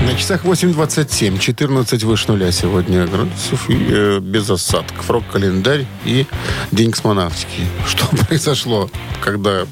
[0.06, 5.08] На часах 8.27, 14 выше нуля сегодня градусов и э, без осадков.
[5.10, 6.26] Рок-календарь и
[6.72, 7.66] День космонавтики.
[7.86, 8.90] Что произошло,
[9.22, 9.66] когда...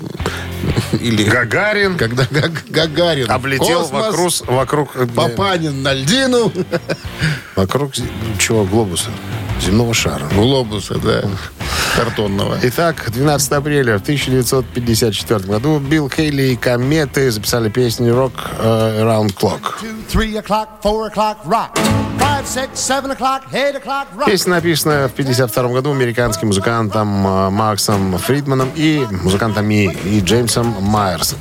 [0.92, 1.24] Или...
[1.24, 6.52] Гагарин Когда Гаг- Гагарин облетел космос, вокруг, вокруг, э, Папанин на льдину.
[7.56, 7.92] вокруг
[8.38, 9.10] чего, глобуса,
[9.64, 10.28] земного шара.
[10.34, 11.24] Глобуса, да,
[11.98, 12.56] картонного.
[12.62, 19.34] Итак, 12 апреля в 1954 году Билл Хейли и Кометы записали песню «Rock э, Around
[19.34, 19.60] Clock».
[24.26, 31.38] Песня написана в 1952 году американским музыкантом э, Максом Фридманом и музыкантами и Джеймсом Майерсом.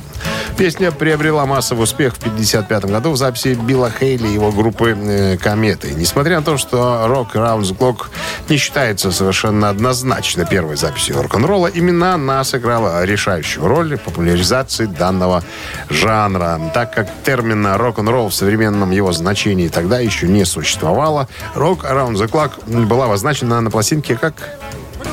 [0.56, 5.36] Песня приобрела массовый успех в 1955 году в записи Билла Хейли и его группы э,
[5.36, 5.92] «Кометы».
[5.94, 8.06] Несмотря на то, что «Rock Around the Clock»
[8.48, 15.44] не считается совершенно однозначно первой записью рок-н-ролла, именно она сыграла решающую роль в популяризации данного
[15.90, 16.60] жанра.
[16.74, 22.28] Так как термина «рок-н-ролл» в современном его значении тогда еще не существовало, «Rock Around the
[22.28, 24.34] Clock» была обозначена на пластинке как...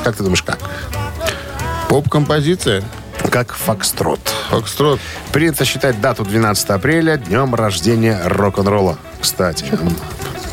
[0.02, 0.58] Как ты думаешь, как?
[1.88, 2.82] Поп-композиция.
[3.30, 4.20] Как «Фокстрот».
[4.50, 5.00] Фокстрот.
[5.32, 8.98] Принято считать дату 12 апреля днем рождения рок-н-ролла.
[9.20, 9.66] Кстати.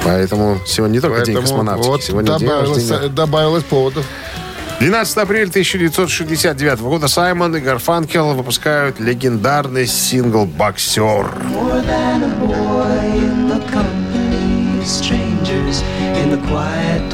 [0.04, 3.14] Поэтому сегодня не только день Поэтому космонавтики, вот сегодня день добавилось, рождения.
[3.14, 4.06] добавилось поводов.
[4.80, 11.32] 12 апреля 1969 года Саймон и Гарфанкел выпускают легендарный сингл «Боксер».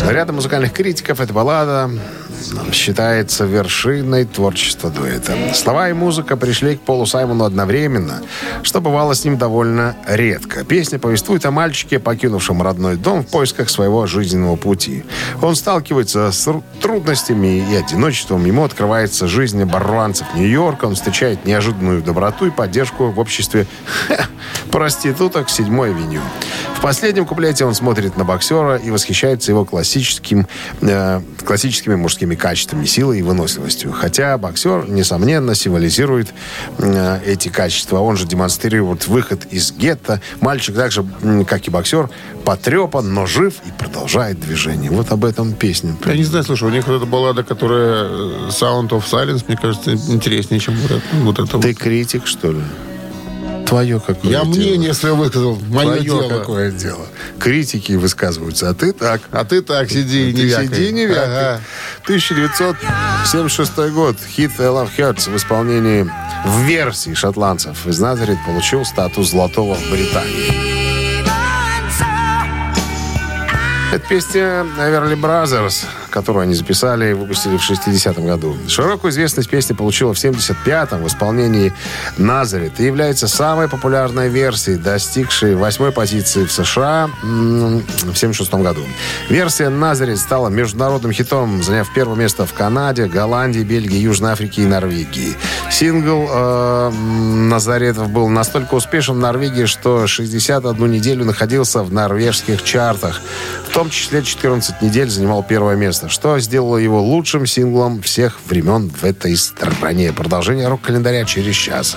[0.10, 1.92] Рядом музыкальных критиков эта баллада
[2.72, 5.36] считается вершиной творчества дуэта.
[5.54, 8.22] Слова и музыка пришли к Полу Саймону одновременно,
[8.64, 10.64] что бывало с ним довольно редко.
[10.64, 15.04] Песня повествует о мальчике, покинувшем родной дом в поисках своего жизненного пути.
[15.42, 18.46] Он сталкивается с ру- трудностями и одиночеством.
[18.46, 20.86] Ему открывается жизнь оборванцев Нью-Йорка.
[20.86, 23.68] Он встречает неожиданную доброту и поддержку в обществе
[24.72, 26.22] проституток седьмой авеню.
[26.76, 30.48] В последнем куплете он смотрит на боксера и восхищается его классическим,
[30.82, 33.92] э, классическими мужскими качествами, силой и выносливостью.
[33.92, 36.30] Хотя боксер, несомненно, символизирует
[36.78, 38.00] э, эти качества.
[38.00, 40.22] Он же демонстрирует выход из гетто.
[40.42, 41.06] Мальчик также,
[41.48, 42.10] как и боксер,
[42.46, 44.90] потрепан, но жив и продолжает движение.
[44.92, 45.96] Вот об этом песня.
[46.06, 49.58] Я не знаю, слушай, у них вот эта баллада, которая э, Sound of Silence, мне
[49.58, 51.02] кажется, интереснее, чем вот это.
[51.24, 51.78] Вот это Ты вот.
[51.78, 52.62] критик, что ли?
[53.70, 54.46] Твое какое Я дело?
[54.56, 55.56] мнение свое высказал.
[55.70, 56.40] Мое Твое дело.
[56.40, 57.06] какое дело.
[57.40, 59.22] Критики высказываются, а ты так.
[59.32, 60.68] А ты так сиди и не вякай.
[60.68, 61.24] сиди, не вякай.
[61.26, 61.62] Ага.
[62.06, 64.18] 1976 год.
[64.36, 66.10] Хит I Love Hurts в исполнении
[66.46, 70.52] в версии шотландцев из Назарет получил статус золотого в Британии.
[73.94, 78.58] Это песня Everly Brothers, которую они записали и выпустили в 60-м году.
[78.68, 81.74] Широкую известность песня получила в 75-м в исполнении
[82.18, 88.82] Назарет и является самой популярной версией, достигшей восьмой позиции в США в 76-м году.
[89.30, 94.66] Версия Назарет стала международным хитом, заняв первое место в Канаде, Голландии, Бельгии, Южной Африке и
[94.66, 95.36] Норвегии.
[95.72, 103.22] Сингл э, Назаретов был настолько успешен в Норвегии, что 61 неделю находился в норвежских чартах.
[103.70, 108.90] В том числе 14 недель занимал первое место, что сделало его лучшим синглом всех времен
[108.90, 110.12] в этой стране.
[110.12, 111.96] Продолжение рок-календаря через час.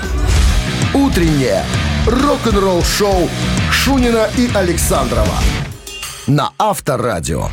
[0.95, 1.65] Утреннее
[2.07, 3.29] рок-н-ролл-шоу
[3.71, 5.39] Шунина и Александрова
[6.27, 7.49] на Авторадио.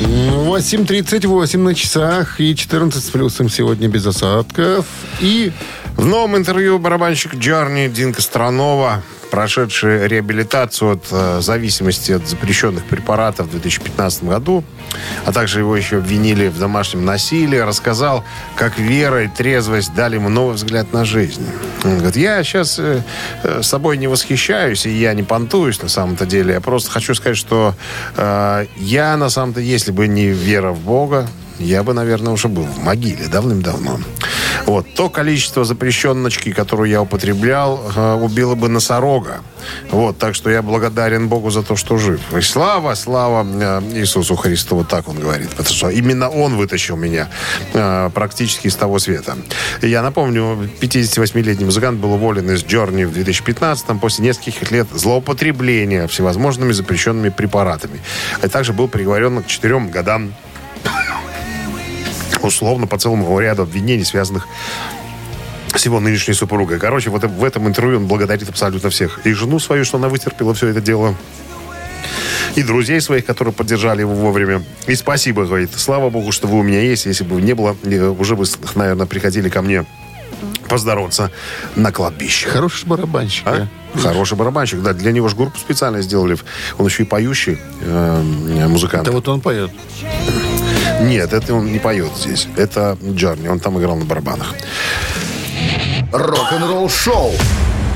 [0.00, 4.86] 8.38 на часах и 14 с плюсом сегодня без осадков.
[5.20, 5.52] И
[5.96, 13.46] В новом интервью барабанщик Джарни Динка Странова, прошедший реабилитацию от э, зависимости от запрещенных препаратов
[13.46, 14.64] в 2015 году,
[15.24, 18.24] а также его еще обвинили в домашнем насилии, рассказал,
[18.56, 21.46] как вера и трезвость дали ему новый взгляд на жизнь.
[21.84, 23.02] Он говорит, я сейчас э,
[23.42, 26.54] э, собой не восхищаюсь, и я не понтуюсь на самом-то деле.
[26.54, 27.74] Я просто хочу сказать, что
[28.16, 32.64] э, я на самом-то, если бы не вера в Бога, я бы, наверное, уже был
[32.64, 34.00] в могиле давным-давно.
[34.66, 34.86] Вот.
[34.94, 39.40] То количество запрещеночки, которую я употреблял, э, убило бы носорога.
[39.90, 40.18] Вот.
[40.18, 42.20] Так что я благодарен Богу за то, что жив.
[42.36, 44.76] И слава, слава э, Иисусу Христу.
[44.76, 45.50] Вот так он говорит.
[45.50, 47.28] Потому что именно он вытащил меня
[47.72, 49.36] э, практически из того света.
[49.82, 56.72] Я напомню, 58-летний музыкант был уволен из Джорни в 2015 после нескольких лет злоупотребления всевозможными
[56.72, 58.00] запрещенными препаратами.
[58.42, 60.34] А также был приговорен к четырем годам
[62.42, 64.46] условно по целому ряду обвинений, связанных
[65.74, 66.78] с его нынешней супругой.
[66.78, 69.20] Короче, вот в этом интервью он благодарит абсолютно всех.
[69.24, 71.14] И жену свою, что она вытерпела все это дело.
[72.54, 74.62] И друзей своих, которые поддержали его вовремя.
[74.86, 75.70] И спасибо, говорит.
[75.76, 77.06] Слава богу, что вы у меня есть.
[77.06, 77.76] Если бы не было,
[78.18, 79.84] уже бы, наверное, приходили ко мне
[80.68, 81.30] поздороваться
[81.76, 82.48] на кладбище.
[82.48, 83.46] хороший барабанщик.
[83.46, 83.68] А?
[83.94, 84.00] да.
[84.00, 84.92] Хороший барабанщик, да.
[84.92, 86.36] Для него же группу специально сделали.
[86.78, 89.02] Он еще и поющий э, музыкант.
[89.02, 89.70] Это вот он поет.
[91.00, 92.48] Нет, это он не поет здесь.
[92.56, 94.54] Это Джарни, он там играл на барабанах.
[96.12, 97.32] Рок-н-ролл шоу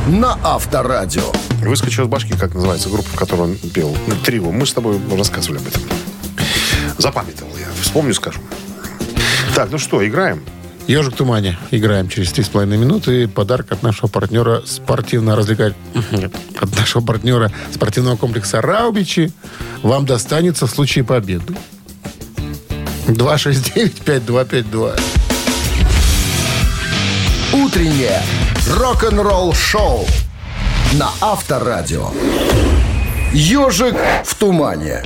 [0.07, 1.33] на Авторадио.
[1.61, 3.97] Выскочил из башки, как называется группа, в которой он пел.
[4.07, 4.51] Ну, Трио.
[4.51, 5.83] Мы с тобой рассказывали об этом.
[6.99, 7.67] Запамятовал я.
[7.81, 8.41] Вспомню, скажу.
[9.55, 10.43] Так, ну что, играем?
[10.89, 11.57] «Ежик в тумане».
[11.71, 13.29] Играем через 3,5 минуты.
[13.29, 15.75] Подарок от нашего партнера спортивно-развлекать...
[16.11, 19.33] Нет, от нашего партнера спортивного комплекса «Раубичи»
[19.83, 21.55] вам достанется в случае победы.
[23.07, 25.01] 269-5252.
[27.53, 28.23] Утреннее
[28.69, 30.07] рок-н-ролл шоу
[30.95, 32.11] на Авторадио.
[33.33, 35.03] Ежик в тумане.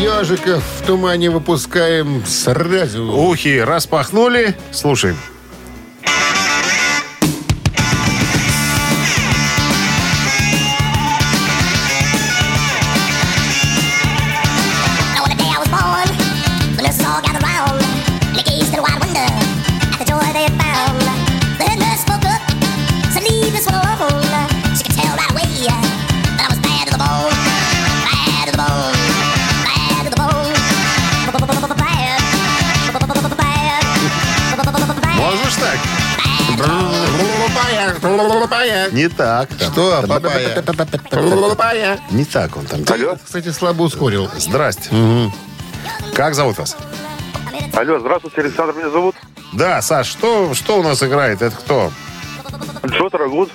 [0.00, 3.04] «Ежика в тумане» выпускаем сразу.
[3.04, 4.56] Ухи распахнули.
[4.70, 5.14] Слушай.
[38.92, 39.48] Не так.
[39.58, 42.00] Что, папая?
[42.10, 42.80] Не так он там.
[42.90, 44.30] Алло, Кстати, слабо ускорил.
[44.36, 44.90] Здрасте.
[46.14, 46.76] Как зовут вас?
[47.76, 49.14] алло, здравствуйте, Александр меня зовут.
[49.52, 51.42] Да, Саш, что, что у нас играет?
[51.42, 51.92] Это кто?
[52.86, 53.50] Джо Тарагут.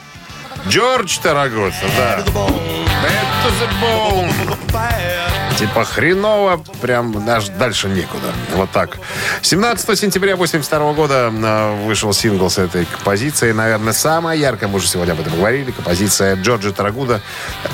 [0.68, 2.20] Джордж Тарагут, да.
[2.20, 5.19] To the bone.
[5.60, 8.32] Типа хреново, прям даже дальше некуда.
[8.56, 8.98] Вот так.
[9.42, 13.52] 17 сентября 82 года э, вышел сингл с этой композицией.
[13.52, 17.22] Наверное, самая яркая, мы уже сегодня об этом говорили, композиция Джорджа Тарагуда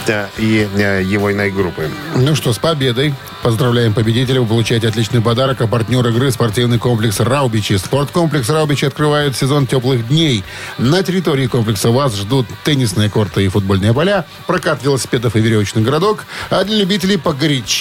[0.08, 1.88] э, и э, его иной группы.
[2.16, 3.14] Ну что, с победой.
[3.44, 4.42] Поздравляем победителя.
[4.42, 5.62] Вы получаете отличный подарок.
[5.62, 7.78] А партнер игры спортивный комплекс «Раубичи».
[7.78, 10.44] Спорткомплекс «Раубичи» открывает сезон теплых дней.
[10.80, 16.26] На территории комплекса вас ждут теннисные корты и футбольные поля, прокат велосипедов и веревочный городок,
[16.50, 17.75] а для любителей погорячее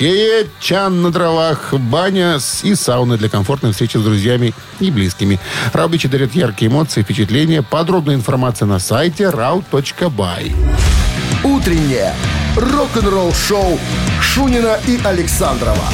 [0.61, 5.39] чан на дровах, баня и сауна для комфортной встречи с друзьями и близкими.
[5.73, 7.63] «Раубичи» дарят яркие эмоции, впечатления.
[7.63, 10.53] Подробная информация на сайте rau.by.
[11.45, 12.15] Утреннее
[12.57, 13.79] рок-н-ролл шоу
[14.21, 15.89] Шунина и Александрова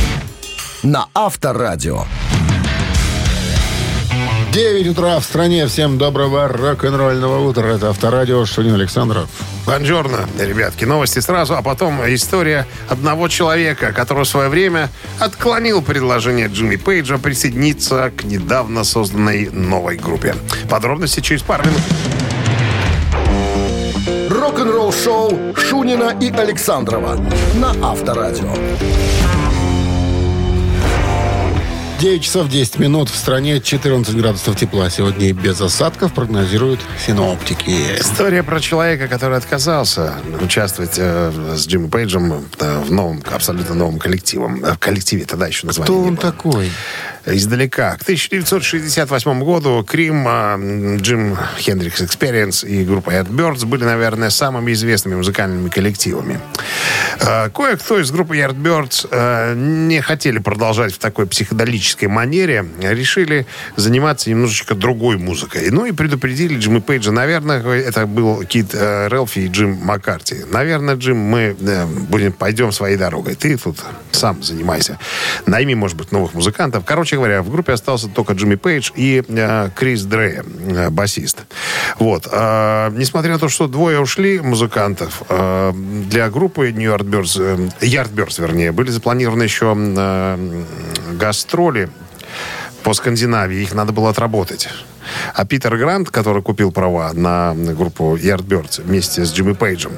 [0.83, 2.05] на Авторадио.
[4.53, 5.69] 9 утра в стране.
[5.69, 7.67] Всем доброго рок-н-ролльного утра.
[7.67, 9.29] Это Авторадио Шунин Александров.
[9.65, 10.85] Бонжорно, ребятки.
[10.85, 14.89] Новости сразу, а потом история одного человека, который в свое время
[15.21, 20.35] отклонил предложение Джимми Пейджа присоединиться к недавно созданной новой группе.
[20.69, 21.83] Подробности через пару минут.
[24.31, 27.21] Рок-н-ролл шоу Шунина и Александрова
[27.55, 28.53] на Авторадио.
[32.01, 33.11] 9 часов 10 минут.
[33.11, 34.89] В стране 14 градусов тепла.
[34.89, 38.01] Сегодня и без осадков прогнозируют синоптики.
[38.01, 43.99] История про человека, который отказался участвовать э, с Джимми Пейджем э, в новом, абсолютно новом
[43.99, 44.47] коллективе.
[44.47, 46.23] В коллективе тогда еще названия Кто не он было.
[46.23, 46.73] такой?
[47.27, 47.97] Издалека.
[47.97, 50.59] К 1968 году Cream, а,
[50.97, 56.41] Jimi Hendrix Experience и группа Yardbirds были, наверное, самыми известными музыкальными коллективами.
[57.21, 63.47] Э, Кое-кто из группы Yardbirds э, не хотели продолжать в такой психоделической манере, решили
[63.77, 65.71] заниматься немножечко другой музыкой.
[65.71, 67.13] Ну и предупредили Джимми Пейджа.
[67.13, 70.45] Наверное, это был Кит Релфи и Джим Маккарти.
[70.51, 71.57] Наверное, Джим, мы
[72.09, 73.35] будем, пойдем своей дорогой.
[73.35, 73.79] Ты тут
[74.13, 74.99] сам занимайся.
[75.47, 76.85] Найми, может быть, новых музыкантов.
[76.85, 81.45] Короче говоря, в группе остался только Джимми Пейдж и э, Крис Дре, э, басист.
[81.99, 82.29] Вот.
[82.31, 85.73] Э, несмотря на то, что двое ушли музыкантов, э,
[86.09, 90.65] для группы New Yardbirds, э, Yardbirds, вернее, были запланированы еще э,
[91.13, 91.89] гастроли
[92.83, 93.63] по Скандинавии.
[93.63, 94.69] Их надо было отработать.
[95.35, 99.93] А Питер Грант, который купил права на группу Yardbirds вместе с Джимми Пейджем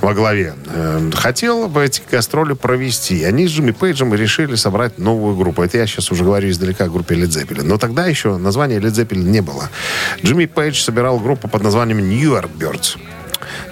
[0.00, 3.24] во главе, э, хотел бы эти гастроли провести.
[3.24, 5.62] Они с Джимми Пейджем решили собрать новую группу.
[5.62, 7.64] Это я сейчас уже говорю издалека о группе Led Zeppelin.
[7.64, 9.70] Но тогда еще названия Led Zeppelin не было.
[10.24, 12.98] Джимми Пейдж собирал группу под названием New Yardbirds.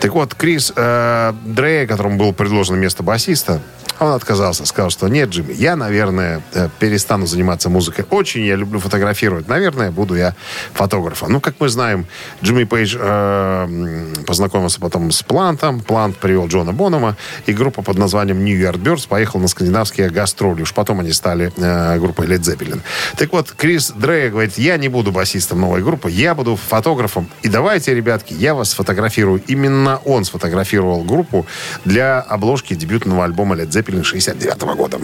[0.00, 3.60] Так вот, Крис э, Дрей, которому было предложено место басиста,
[4.00, 8.04] он отказался, сказал, что нет, Джимми, я, наверное, э, перестану заниматься музыкой.
[8.10, 9.46] Очень я люблю фотографировать.
[9.46, 10.34] Наверное, буду я
[10.72, 11.32] фотографом.
[11.32, 12.06] Ну, как мы знаем,
[12.42, 15.80] Джимми Пейдж э, познакомился потом с Плантом.
[15.80, 17.16] Плант привел Джона Бонома.
[17.46, 20.62] И группа под названием New Yardbirds поехала на скандинавские гастроли.
[20.62, 22.80] Уж потом они стали э, группой Led Zeppelin.
[23.16, 27.28] Так вот, Крис Дрей говорит, я не буду басистом новой группы, я буду фотографом.
[27.42, 29.40] И давайте, ребятки, я вас сфотографирую.
[29.46, 29.73] Именно
[30.04, 31.46] он сфотографировал группу
[31.84, 34.98] для обложки дебютного альбома Led Zeppelin 69 года.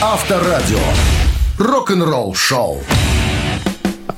[0.00, 0.78] Авторадио.
[1.58, 2.82] Рок-н-ролл шоу.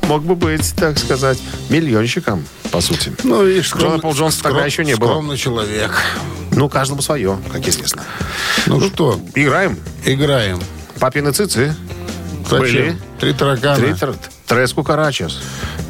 [0.09, 1.39] Мог бы быть, так сказать,
[1.71, 3.13] миллионщиком, по сути.
[3.25, 5.09] Ну, и Джона Пол Джонса тогда еще не было.
[5.11, 5.93] Скромный человек.
[6.53, 8.03] Ну, каждому свое, как известно.
[8.67, 9.79] Ну, что, Играем.
[10.05, 10.61] играем.
[10.99, 11.75] Папины цицы.
[12.51, 12.67] Были.
[12.91, 13.01] Зачем?
[13.21, 13.77] Три таракана.
[13.77, 14.17] Три тр-
[14.47, 15.41] Треску Карачес.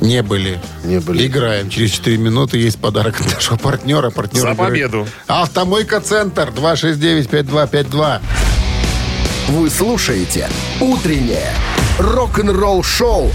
[0.02, 0.58] Не были.
[0.84, 1.26] Не были.
[1.26, 1.70] Играем.
[1.70, 4.10] Через 4 минуты есть подарок от нашего партнера.
[4.10, 5.06] партнера За победу.
[5.28, 8.20] Автомойка Центр 269-5252.
[9.48, 10.48] Вы слушаете
[10.80, 11.52] «Утреннее
[12.00, 13.30] рок-н-ролл-шоу»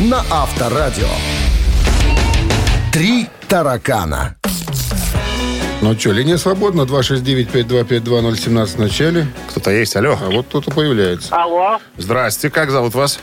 [0.00, 1.08] на Авторадио.
[2.92, 4.36] «Три таракана».
[5.80, 6.82] Ну что, линия свободна.
[6.82, 9.26] 269-5252-017 в начале.
[9.48, 10.18] Кто-то есть, алло.
[10.20, 11.34] А вот кто-то появляется.
[11.34, 13.18] Алло, Здрасте, как зовут вас?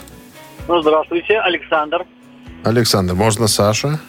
[0.68, 2.06] ну здравствуйте, Александр.
[2.66, 4.00] Александр, можно Саша?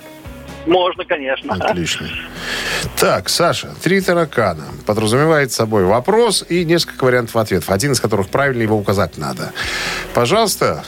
[0.66, 1.54] Можно, конечно.
[1.54, 2.08] Отлично.
[2.96, 4.64] Так, Саша, три таракана.
[4.86, 7.70] Подразумевает собой вопрос и несколько вариантов ответов.
[7.70, 9.52] Один из которых правильно его указать надо.
[10.14, 10.84] Пожалуйста,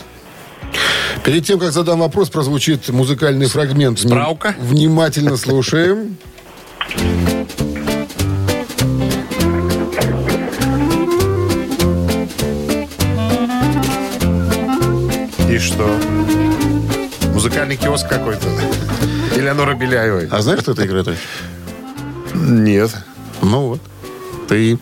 [1.25, 3.99] Перед тем, как задам вопрос, прозвучит музыкальный фрагмент.
[3.99, 4.55] Справка?
[4.59, 6.17] Внимательно слушаем.
[15.51, 16.18] и что?
[17.39, 18.49] Музыкальный киоск какой-то?
[19.37, 20.27] Элеонора Беляевой?
[20.29, 21.17] А знаешь, кто это играет?
[22.35, 22.91] Нет.
[23.43, 23.81] Ну вот.
[24.49, 24.77] Ты.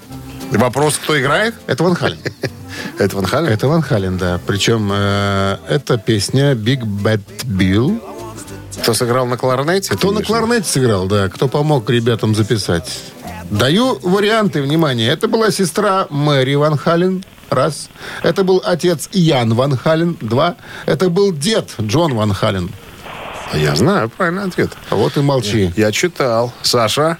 [0.52, 1.54] Вопрос, кто играет?
[1.66, 2.16] Это Ван Хален.
[2.98, 3.52] Это Ван Хален?
[3.52, 4.40] Это Ван Хален, да.
[4.46, 8.00] Причем э, это песня Big Bad Bill.
[8.80, 9.94] Кто сыграл на кларнете?
[9.94, 11.28] Кто на кларнете сыграл, да.
[11.28, 13.02] Кто помог ребятам записать.
[13.50, 15.10] Даю варианты, внимание.
[15.10, 17.22] Это была сестра Мэри Ван Хален.
[17.50, 17.88] Раз.
[18.22, 20.16] Это был отец Ян Ван Хален.
[20.20, 20.56] Два.
[20.86, 22.70] Это был дед Джон Ван Хален.
[23.52, 24.70] А Я знаю правильный ответ.
[24.90, 25.72] А вот и молчи.
[25.76, 26.52] Я читал.
[26.62, 27.18] Саша?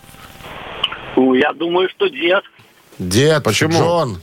[1.15, 2.43] Ну, я думаю, что дед.
[2.99, 3.73] Дед Почему?
[3.79, 4.21] Джон.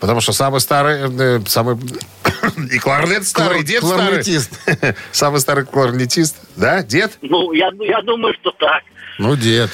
[0.00, 1.78] Потому что самый старый, э, самый...
[2.72, 4.60] И кларнет старый, Клар- дед кларнетист.
[4.60, 4.96] старый.
[5.12, 6.36] Самый старый кларнетист.
[6.56, 7.18] Да, дед?
[7.22, 8.82] Ну, я, я думаю, что так.
[9.18, 9.70] Ну, дед.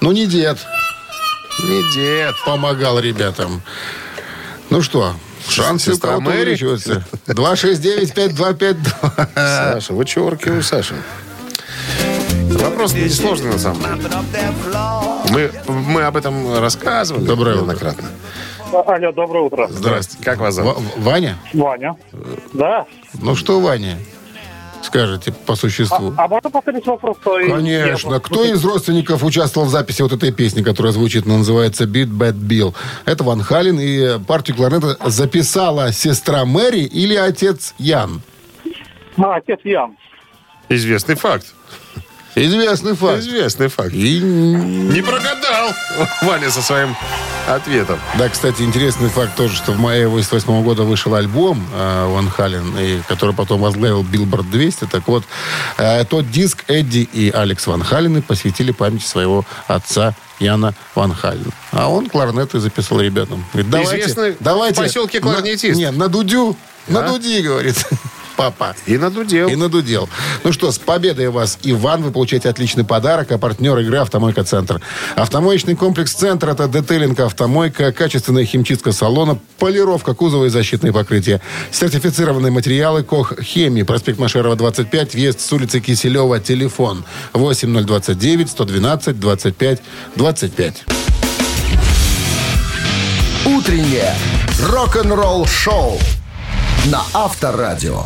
[0.00, 0.58] Ну, не дед.
[1.60, 2.34] Не дед.
[2.44, 3.62] Помогал ребятам.
[4.72, 5.12] Ну что,
[5.50, 7.04] шансы у кого-то увеличиваются.
[7.26, 9.28] 269-5252.
[9.34, 10.94] Саша, вычеркиваю, Саша.
[12.48, 14.08] Вопрос несложный на самом деле.
[15.28, 17.66] Мы, мы об этом рассказывали Доброе утро.
[17.66, 18.08] неоднократно.
[18.72, 19.68] Алло, доброе утро.
[19.68, 20.16] Здрасте.
[20.24, 20.78] Как вас Ва- зовут?
[20.96, 21.36] Ваня?
[21.52, 21.94] Ваня.
[22.54, 22.86] Да.
[23.20, 23.98] Ну что, Ваня?
[24.82, 26.12] Скажите по существу.
[26.16, 27.16] А можно повторить вопрос?
[27.22, 28.14] Конечно.
[28.14, 32.08] я- Кто из родственников участвовал в записи вот этой песни, которая звучит, она называется «Beat
[32.08, 32.74] Bad Bill»?
[33.04, 38.22] Это Ван Хален, и партию кларнета записала сестра Мэри или отец Ян?
[39.16, 39.96] А, отец Ян.
[40.68, 41.46] Известный факт.
[42.34, 43.18] Известный факт.
[43.20, 43.92] Известный факт.
[43.92, 44.20] И...
[44.20, 45.70] Не прогадал
[46.22, 46.96] Ваня со своим
[47.48, 47.98] ответом.
[48.18, 52.74] Да, кстати, интересный факт тоже, что в мае 88 года вышел альбом э, Van Halen,
[52.78, 54.86] и, который потом возглавил Билборд 200.
[54.86, 55.24] Так вот,
[55.76, 61.52] э, тот диск Эдди и Алекс Ван Халены посвятили памяти своего отца Яна Ван Хален.
[61.72, 63.44] А он кларнеты записал ребятам.
[63.52, 65.76] Говорит, давайте, Известный давайте в поселке на- кларнетист.
[65.76, 66.56] не, на дудю,
[66.88, 67.08] на Да?
[67.08, 67.84] дуди, говорит.
[68.36, 68.74] папа.
[68.86, 69.48] И надудел.
[69.48, 70.08] И надудел.
[70.44, 72.02] Ну что, с победой вас, Иван.
[72.02, 74.80] Вы получаете отличный подарок, а партнер игры «Автомойка Центр».
[75.16, 81.40] Автомоечный комплекс «Центр»— это детейлинг «Автомойка», качественная химчистка салона, полировка кузова и защитные покрытия.
[81.70, 89.82] Сертифицированные материалы «Кох Хемии», проспект Машерова, 25, въезд с улицы Киселева, телефон 8029 112 25
[90.16, 90.84] 25.
[93.44, 94.14] Утреннее
[94.60, 95.98] рок-н-ролл-шоу
[96.86, 98.04] на Авторадио.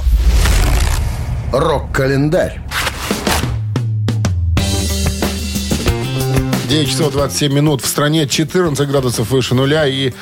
[1.53, 2.61] Рок-календарь.
[6.69, 7.83] 9 часов 27 минут.
[7.83, 10.13] В стране 14 градусов выше нуля и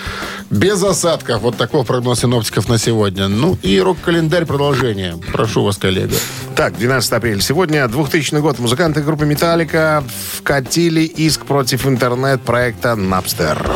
[0.50, 1.40] без осадков.
[1.40, 3.28] Вот такой прогноз синоптиков на сегодня.
[3.28, 5.16] Ну и рок-календарь продолжение.
[5.32, 6.14] Прошу вас, коллега.
[6.54, 7.40] Так, 12 апреля.
[7.40, 8.58] Сегодня 2000 год.
[8.58, 10.04] Музыканты группы «Металлика»
[10.38, 13.66] вкатили иск против интернет-проекта «Напстер».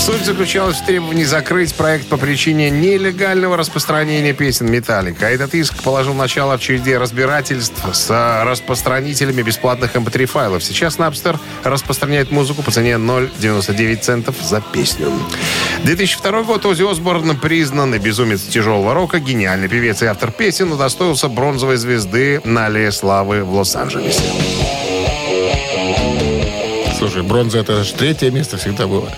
[0.00, 5.26] Суть заключалась в требовании закрыть проект по причине нелегального распространения песен «Металлика».
[5.26, 8.08] Этот иск положил начало в череде разбирательств с
[8.42, 10.64] распространителями бесплатных mp3 файлов.
[10.64, 15.12] Сейчас Napster распространяет музыку по цене 0,99 центов за песню.
[15.84, 21.76] 2002 год Оззи Осборн, признанный безумец тяжелого рока, гениальный певец и автор песен, удостоился бронзовой
[21.76, 24.22] звезды на Аллее Славы в Лос-Анджелесе.
[26.96, 29.12] Слушай, бронза это же третье место всегда было.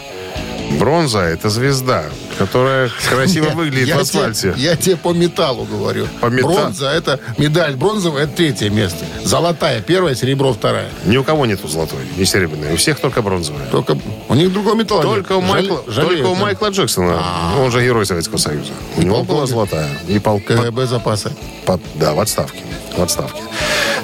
[0.79, 2.05] Бронза– это звезда,
[2.39, 4.53] которая красиво Нет, выглядит я в асфальте.
[4.53, 6.07] Тебе, я тебе по металлу говорю.
[6.21, 9.05] По мета- Бронза это медаль бронзовая, это третье место.
[9.25, 10.89] Золотая первая, серебро вторая.
[11.05, 12.73] Ни у кого нету золотой и серебряной.
[12.73, 13.67] У всех только бронзовая.
[13.71, 13.97] Только
[14.29, 15.51] у них другого металла Только у, нет.
[15.53, 16.35] Жаль- Майкла, жалеют, только у.
[16.35, 17.23] Майкла Джексона.
[17.59, 18.73] Он же герой Советского Союза.
[18.97, 19.51] У него была полковник.
[19.51, 19.89] золотая.
[20.09, 20.41] И пол...
[20.41, 21.31] КГБ запасы.
[21.67, 22.61] под- да, в отставке.
[22.97, 23.41] В отставке.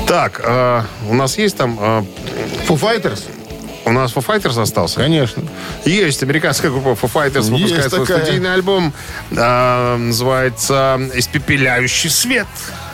[0.06, 1.78] Так, э, у нас есть там...
[1.80, 2.02] э,
[2.68, 3.20] Foo Fighters?
[3.88, 4.96] У нас Foo Fighters остался?
[4.96, 5.42] Конечно.
[5.84, 8.92] Есть американская группа Foo Fighters выпускает свой студийный альбом.
[9.30, 12.46] э, называется «Испепеляющий свет».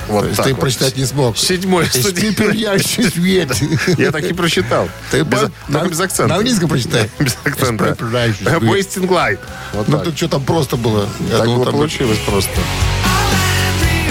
[0.07, 0.61] Вот То есть так ты вот.
[0.61, 1.39] прочитать не смог.
[1.39, 1.87] Седьмой.
[1.87, 3.51] Испепеляющий свет.
[3.99, 4.87] Я так и прочитал.
[5.11, 6.29] Ты без, на- без акцента.
[6.29, 7.11] на английском прочитай.
[7.19, 7.97] Без акцента.
[7.99, 9.39] Wasting Light.
[9.73, 11.09] Вот Ну, тут что там просто было.
[11.31, 12.51] Я Так думал, было там- получилось просто.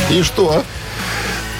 [0.09, 0.63] И что?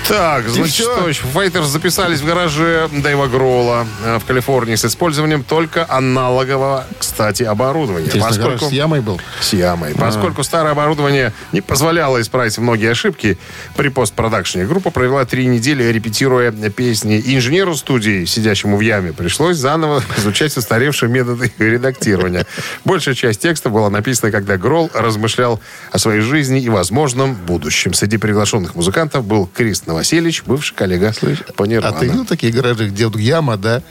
[0.08, 1.24] Так, значит, что еще?
[1.24, 8.06] Файтерс записались в гараже Дэйва Гролла э, в Калифорнии с использованием только аналогового, кстати, оборудования.
[8.08, 9.22] Интересно, гараж с ямой был?
[9.40, 9.96] С ямой.
[9.96, 13.38] Поскольку старое оборудование не позволяло исправить многие ошибки,
[13.76, 17.18] при постпродакшене группа провела три недели, репетируя песни.
[17.18, 22.46] И инженеру студии, сидящему в яме, пришлось заново изучать устаревшие методы редактирования.
[22.84, 27.94] Большая часть текста была написана, когда Гролл размышлял о своей жизни и возможном будущем.
[27.94, 31.14] Среди приглашенных музыкантов был Крис Новосельевич, бывший коллега
[31.56, 33.84] по А ты видел такие гаражи, где вот яма, да?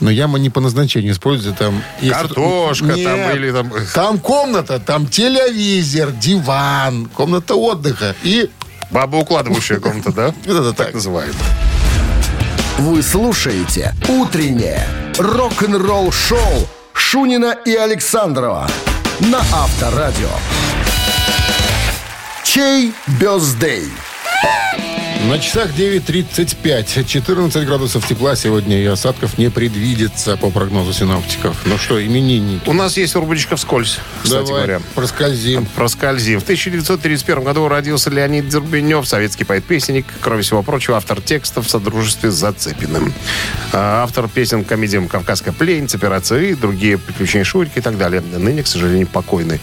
[0.00, 1.58] Но яма не по назначению используется.
[1.58, 3.36] Там Картошка там Нет.
[3.36, 3.72] или там...
[3.94, 8.14] Там комната, там телевизор, диван, комната отдыха.
[8.22, 8.50] И
[8.90, 10.26] Баба укладывающая комната, да?
[10.44, 10.94] Вот это так так.
[10.94, 11.34] называемая.
[12.78, 14.86] Вы слушаете «Утреннее
[15.18, 18.68] рок-н-ролл-шоу» Шунина и Александрова
[19.20, 20.28] на Авторадио.
[22.44, 23.90] Чей бездей?
[25.28, 27.04] На часах 9.35.
[27.04, 31.56] 14 градусов тепла сегодня и осадков не предвидится по прогнозу синоптиков.
[31.66, 32.68] Ну что, именинники?
[32.68, 34.80] У нас есть рубричка «Вскользь», кстати Давай, говоря.
[34.94, 35.66] проскользим.
[35.74, 36.38] Проскользим.
[36.38, 42.30] В 1931 году родился Леонид Дербенев, советский поэт-песенник, кроме всего прочего, автор текстов в содружестве
[42.30, 43.12] с Зацепиным.
[43.72, 48.20] А, Автор песен комедиям «Кавказская пленница», «Операция И», другие «Приключения Шурика» и так далее.
[48.20, 49.60] Ныне, к сожалению, покойный.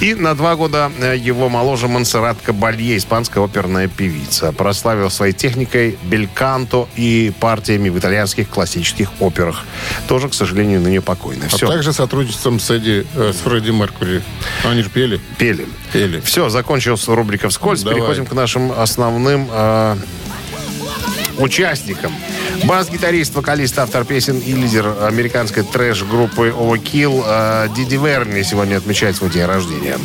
[0.00, 4.50] И на два года э, его моложе Монсеррат Кабалье, испанская оперная певица.
[4.52, 9.64] Прославил своей техникой бельканто и партиями в итальянских классических операх.
[10.08, 11.46] Тоже, к сожалению, ныне покойный.
[11.46, 11.66] А Все.
[11.66, 14.22] также сотрудничеством с, Эдди, э, с Фредди Меркури.
[14.64, 15.20] Они же пели.
[15.38, 15.66] Пели.
[15.92, 16.20] Пели.
[16.20, 17.82] Все, закончилась рубрика «Вскользь».
[17.82, 17.96] Давай.
[17.96, 19.96] Переходим к нашим основным э,
[21.38, 22.12] участникам.
[22.64, 29.30] Бас-гитарист, вокалист, автор песен и лидер американской трэш-группы Overkill э, Диди Верни сегодня отмечает свой
[29.30, 29.98] день рождения.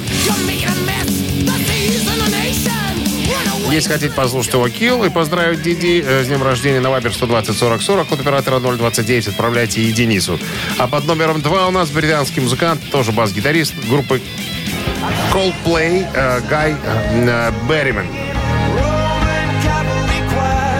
[3.71, 7.81] Если хотите послушать Overkill и поздравить Диди э, с днем рождения на Вайбер 120 40
[7.83, 10.39] 40, код оператора 029, отправляйте единицу.
[10.79, 14.21] А под номером 2 у нас британский музыкант, тоже бас-гитарист группы
[15.31, 18.07] Coldplay э, Гай э, Берриман.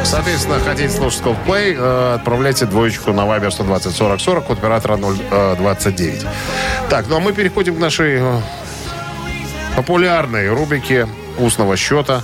[0.03, 6.25] Соответственно, хотите слушать Coldplay, э, отправляйте двоечку на Viber 120 40 40, код оператора 029.
[6.89, 8.19] Так, ну а мы переходим к нашей
[9.75, 12.23] популярной рубрике устного счета,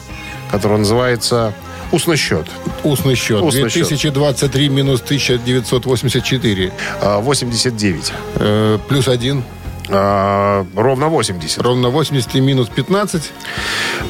[0.55, 1.53] которая называется
[1.91, 2.47] «Устный счет».
[2.83, 3.41] Устный счет.
[3.41, 3.87] Устный счет.
[3.87, 6.73] 2023 минус 1984.
[7.01, 8.13] Э, 89.
[8.35, 9.43] Э, плюс один.
[9.89, 11.61] А, ровно 80.
[11.61, 13.31] Ровно 80 и минус 15.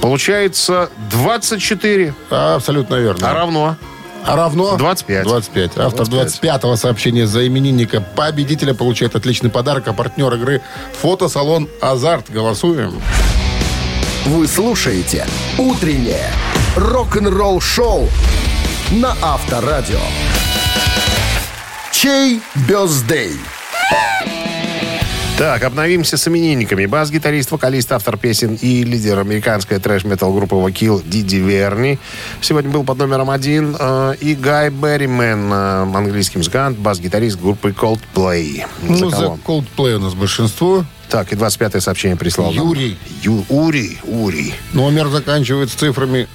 [0.01, 2.13] Получается 24.
[2.29, 3.31] А, абсолютно верно.
[3.31, 3.75] А равно?
[4.23, 4.77] А равно?
[4.77, 5.23] 25.
[5.23, 5.77] 25.
[5.77, 6.43] Автор 25.
[6.43, 10.61] 25-го сообщения за именинника победителя получает отличный подарок, а партнер игры
[11.01, 12.29] фотосалон «Азарт».
[12.29, 13.01] Голосуем.
[14.25, 15.27] Вы слушаете
[15.59, 16.31] «Утреннее
[16.75, 18.09] рок-н-ролл-шоу»
[18.89, 19.99] на Авторадио.
[21.91, 23.37] Чей бездей?
[25.37, 26.85] Так, обновимся с именинниками.
[26.85, 31.99] Бас-гитарист, вокалист, автор песен и лидер американской трэш-метал группы Вакил Диди Верни.
[32.39, 33.75] Сегодня был под номером один.
[33.77, 38.63] э, и Гай Берримен, э, английский музыкант, бас-гитарист группы Coldplay.
[38.83, 39.25] Ну, За за?
[39.45, 40.85] Coldplay у нас большинство.
[41.09, 42.53] Так, и 25-е сообщение прислал.
[42.53, 42.67] нам.
[42.67, 42.97] Юрий.
[43.21, 44.53] Ю- Ури, Ури.
[44.71, 46.27] Номер заканчивается цифрами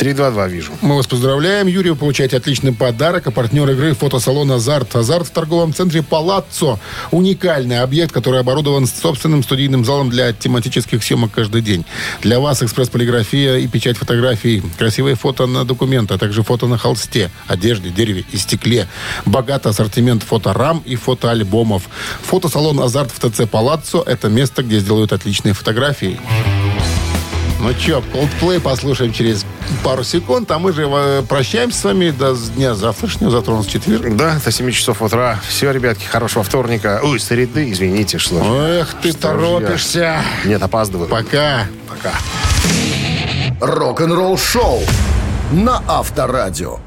[0.00, 0.72] 322 вижу.
[0.80, 1.66] Мы вас поздравляем.
[1.66, 3.26] Юрий, вы получаете отличный подарок.
[3.26, 4.96] А партнер игры фотосалон «Азарт».
[4.96, 6.78] «Азарт» в торговом центре «Палаццо».
[7.10, 11.84] Уникальный объект, который оборудован собственным студийным залом для тематических съемок каждый день.
[12.22, 14.62] Для вас экспресс-полиграфия и печать фотографий.
[14.78, 18.88] Красивые фото на документы, а также фото на холсте, одежде, дереве и стекле.
[19.26, 21.90] Богатый ассортимент фоторам и фотоальбомов.
[22.22, 26.18] Фотосалон «Азарт» в ТЦ «Палаццо»— это место, где сделают отличные фотографии.
[27.60, 29.44] Ну что, Coldplay послушаем через
[29.84, 33.66] пару секунд, а мы же э, прощаемся с вами до дня завтрашнего, завтра у нас
[33.66, 34.16] четверг.
[34.16, 35.38] Да, до 7 часов утра.
[35.46, 37.00] Все, ребятки, хорошего вторника.
[37.02, 38.40] Ой, среды, извините, что...
[38.66, 40.22] Эх, ты Что торопишься.
[40.46, 41.08] Нет, опаздываю.
[41.10, 41.66] Пока.
[41.86, 42.14] Пока.
[43.60, 44.80] Рок-н-ролл-шоу
[45.52, 46.78] на Авторадио.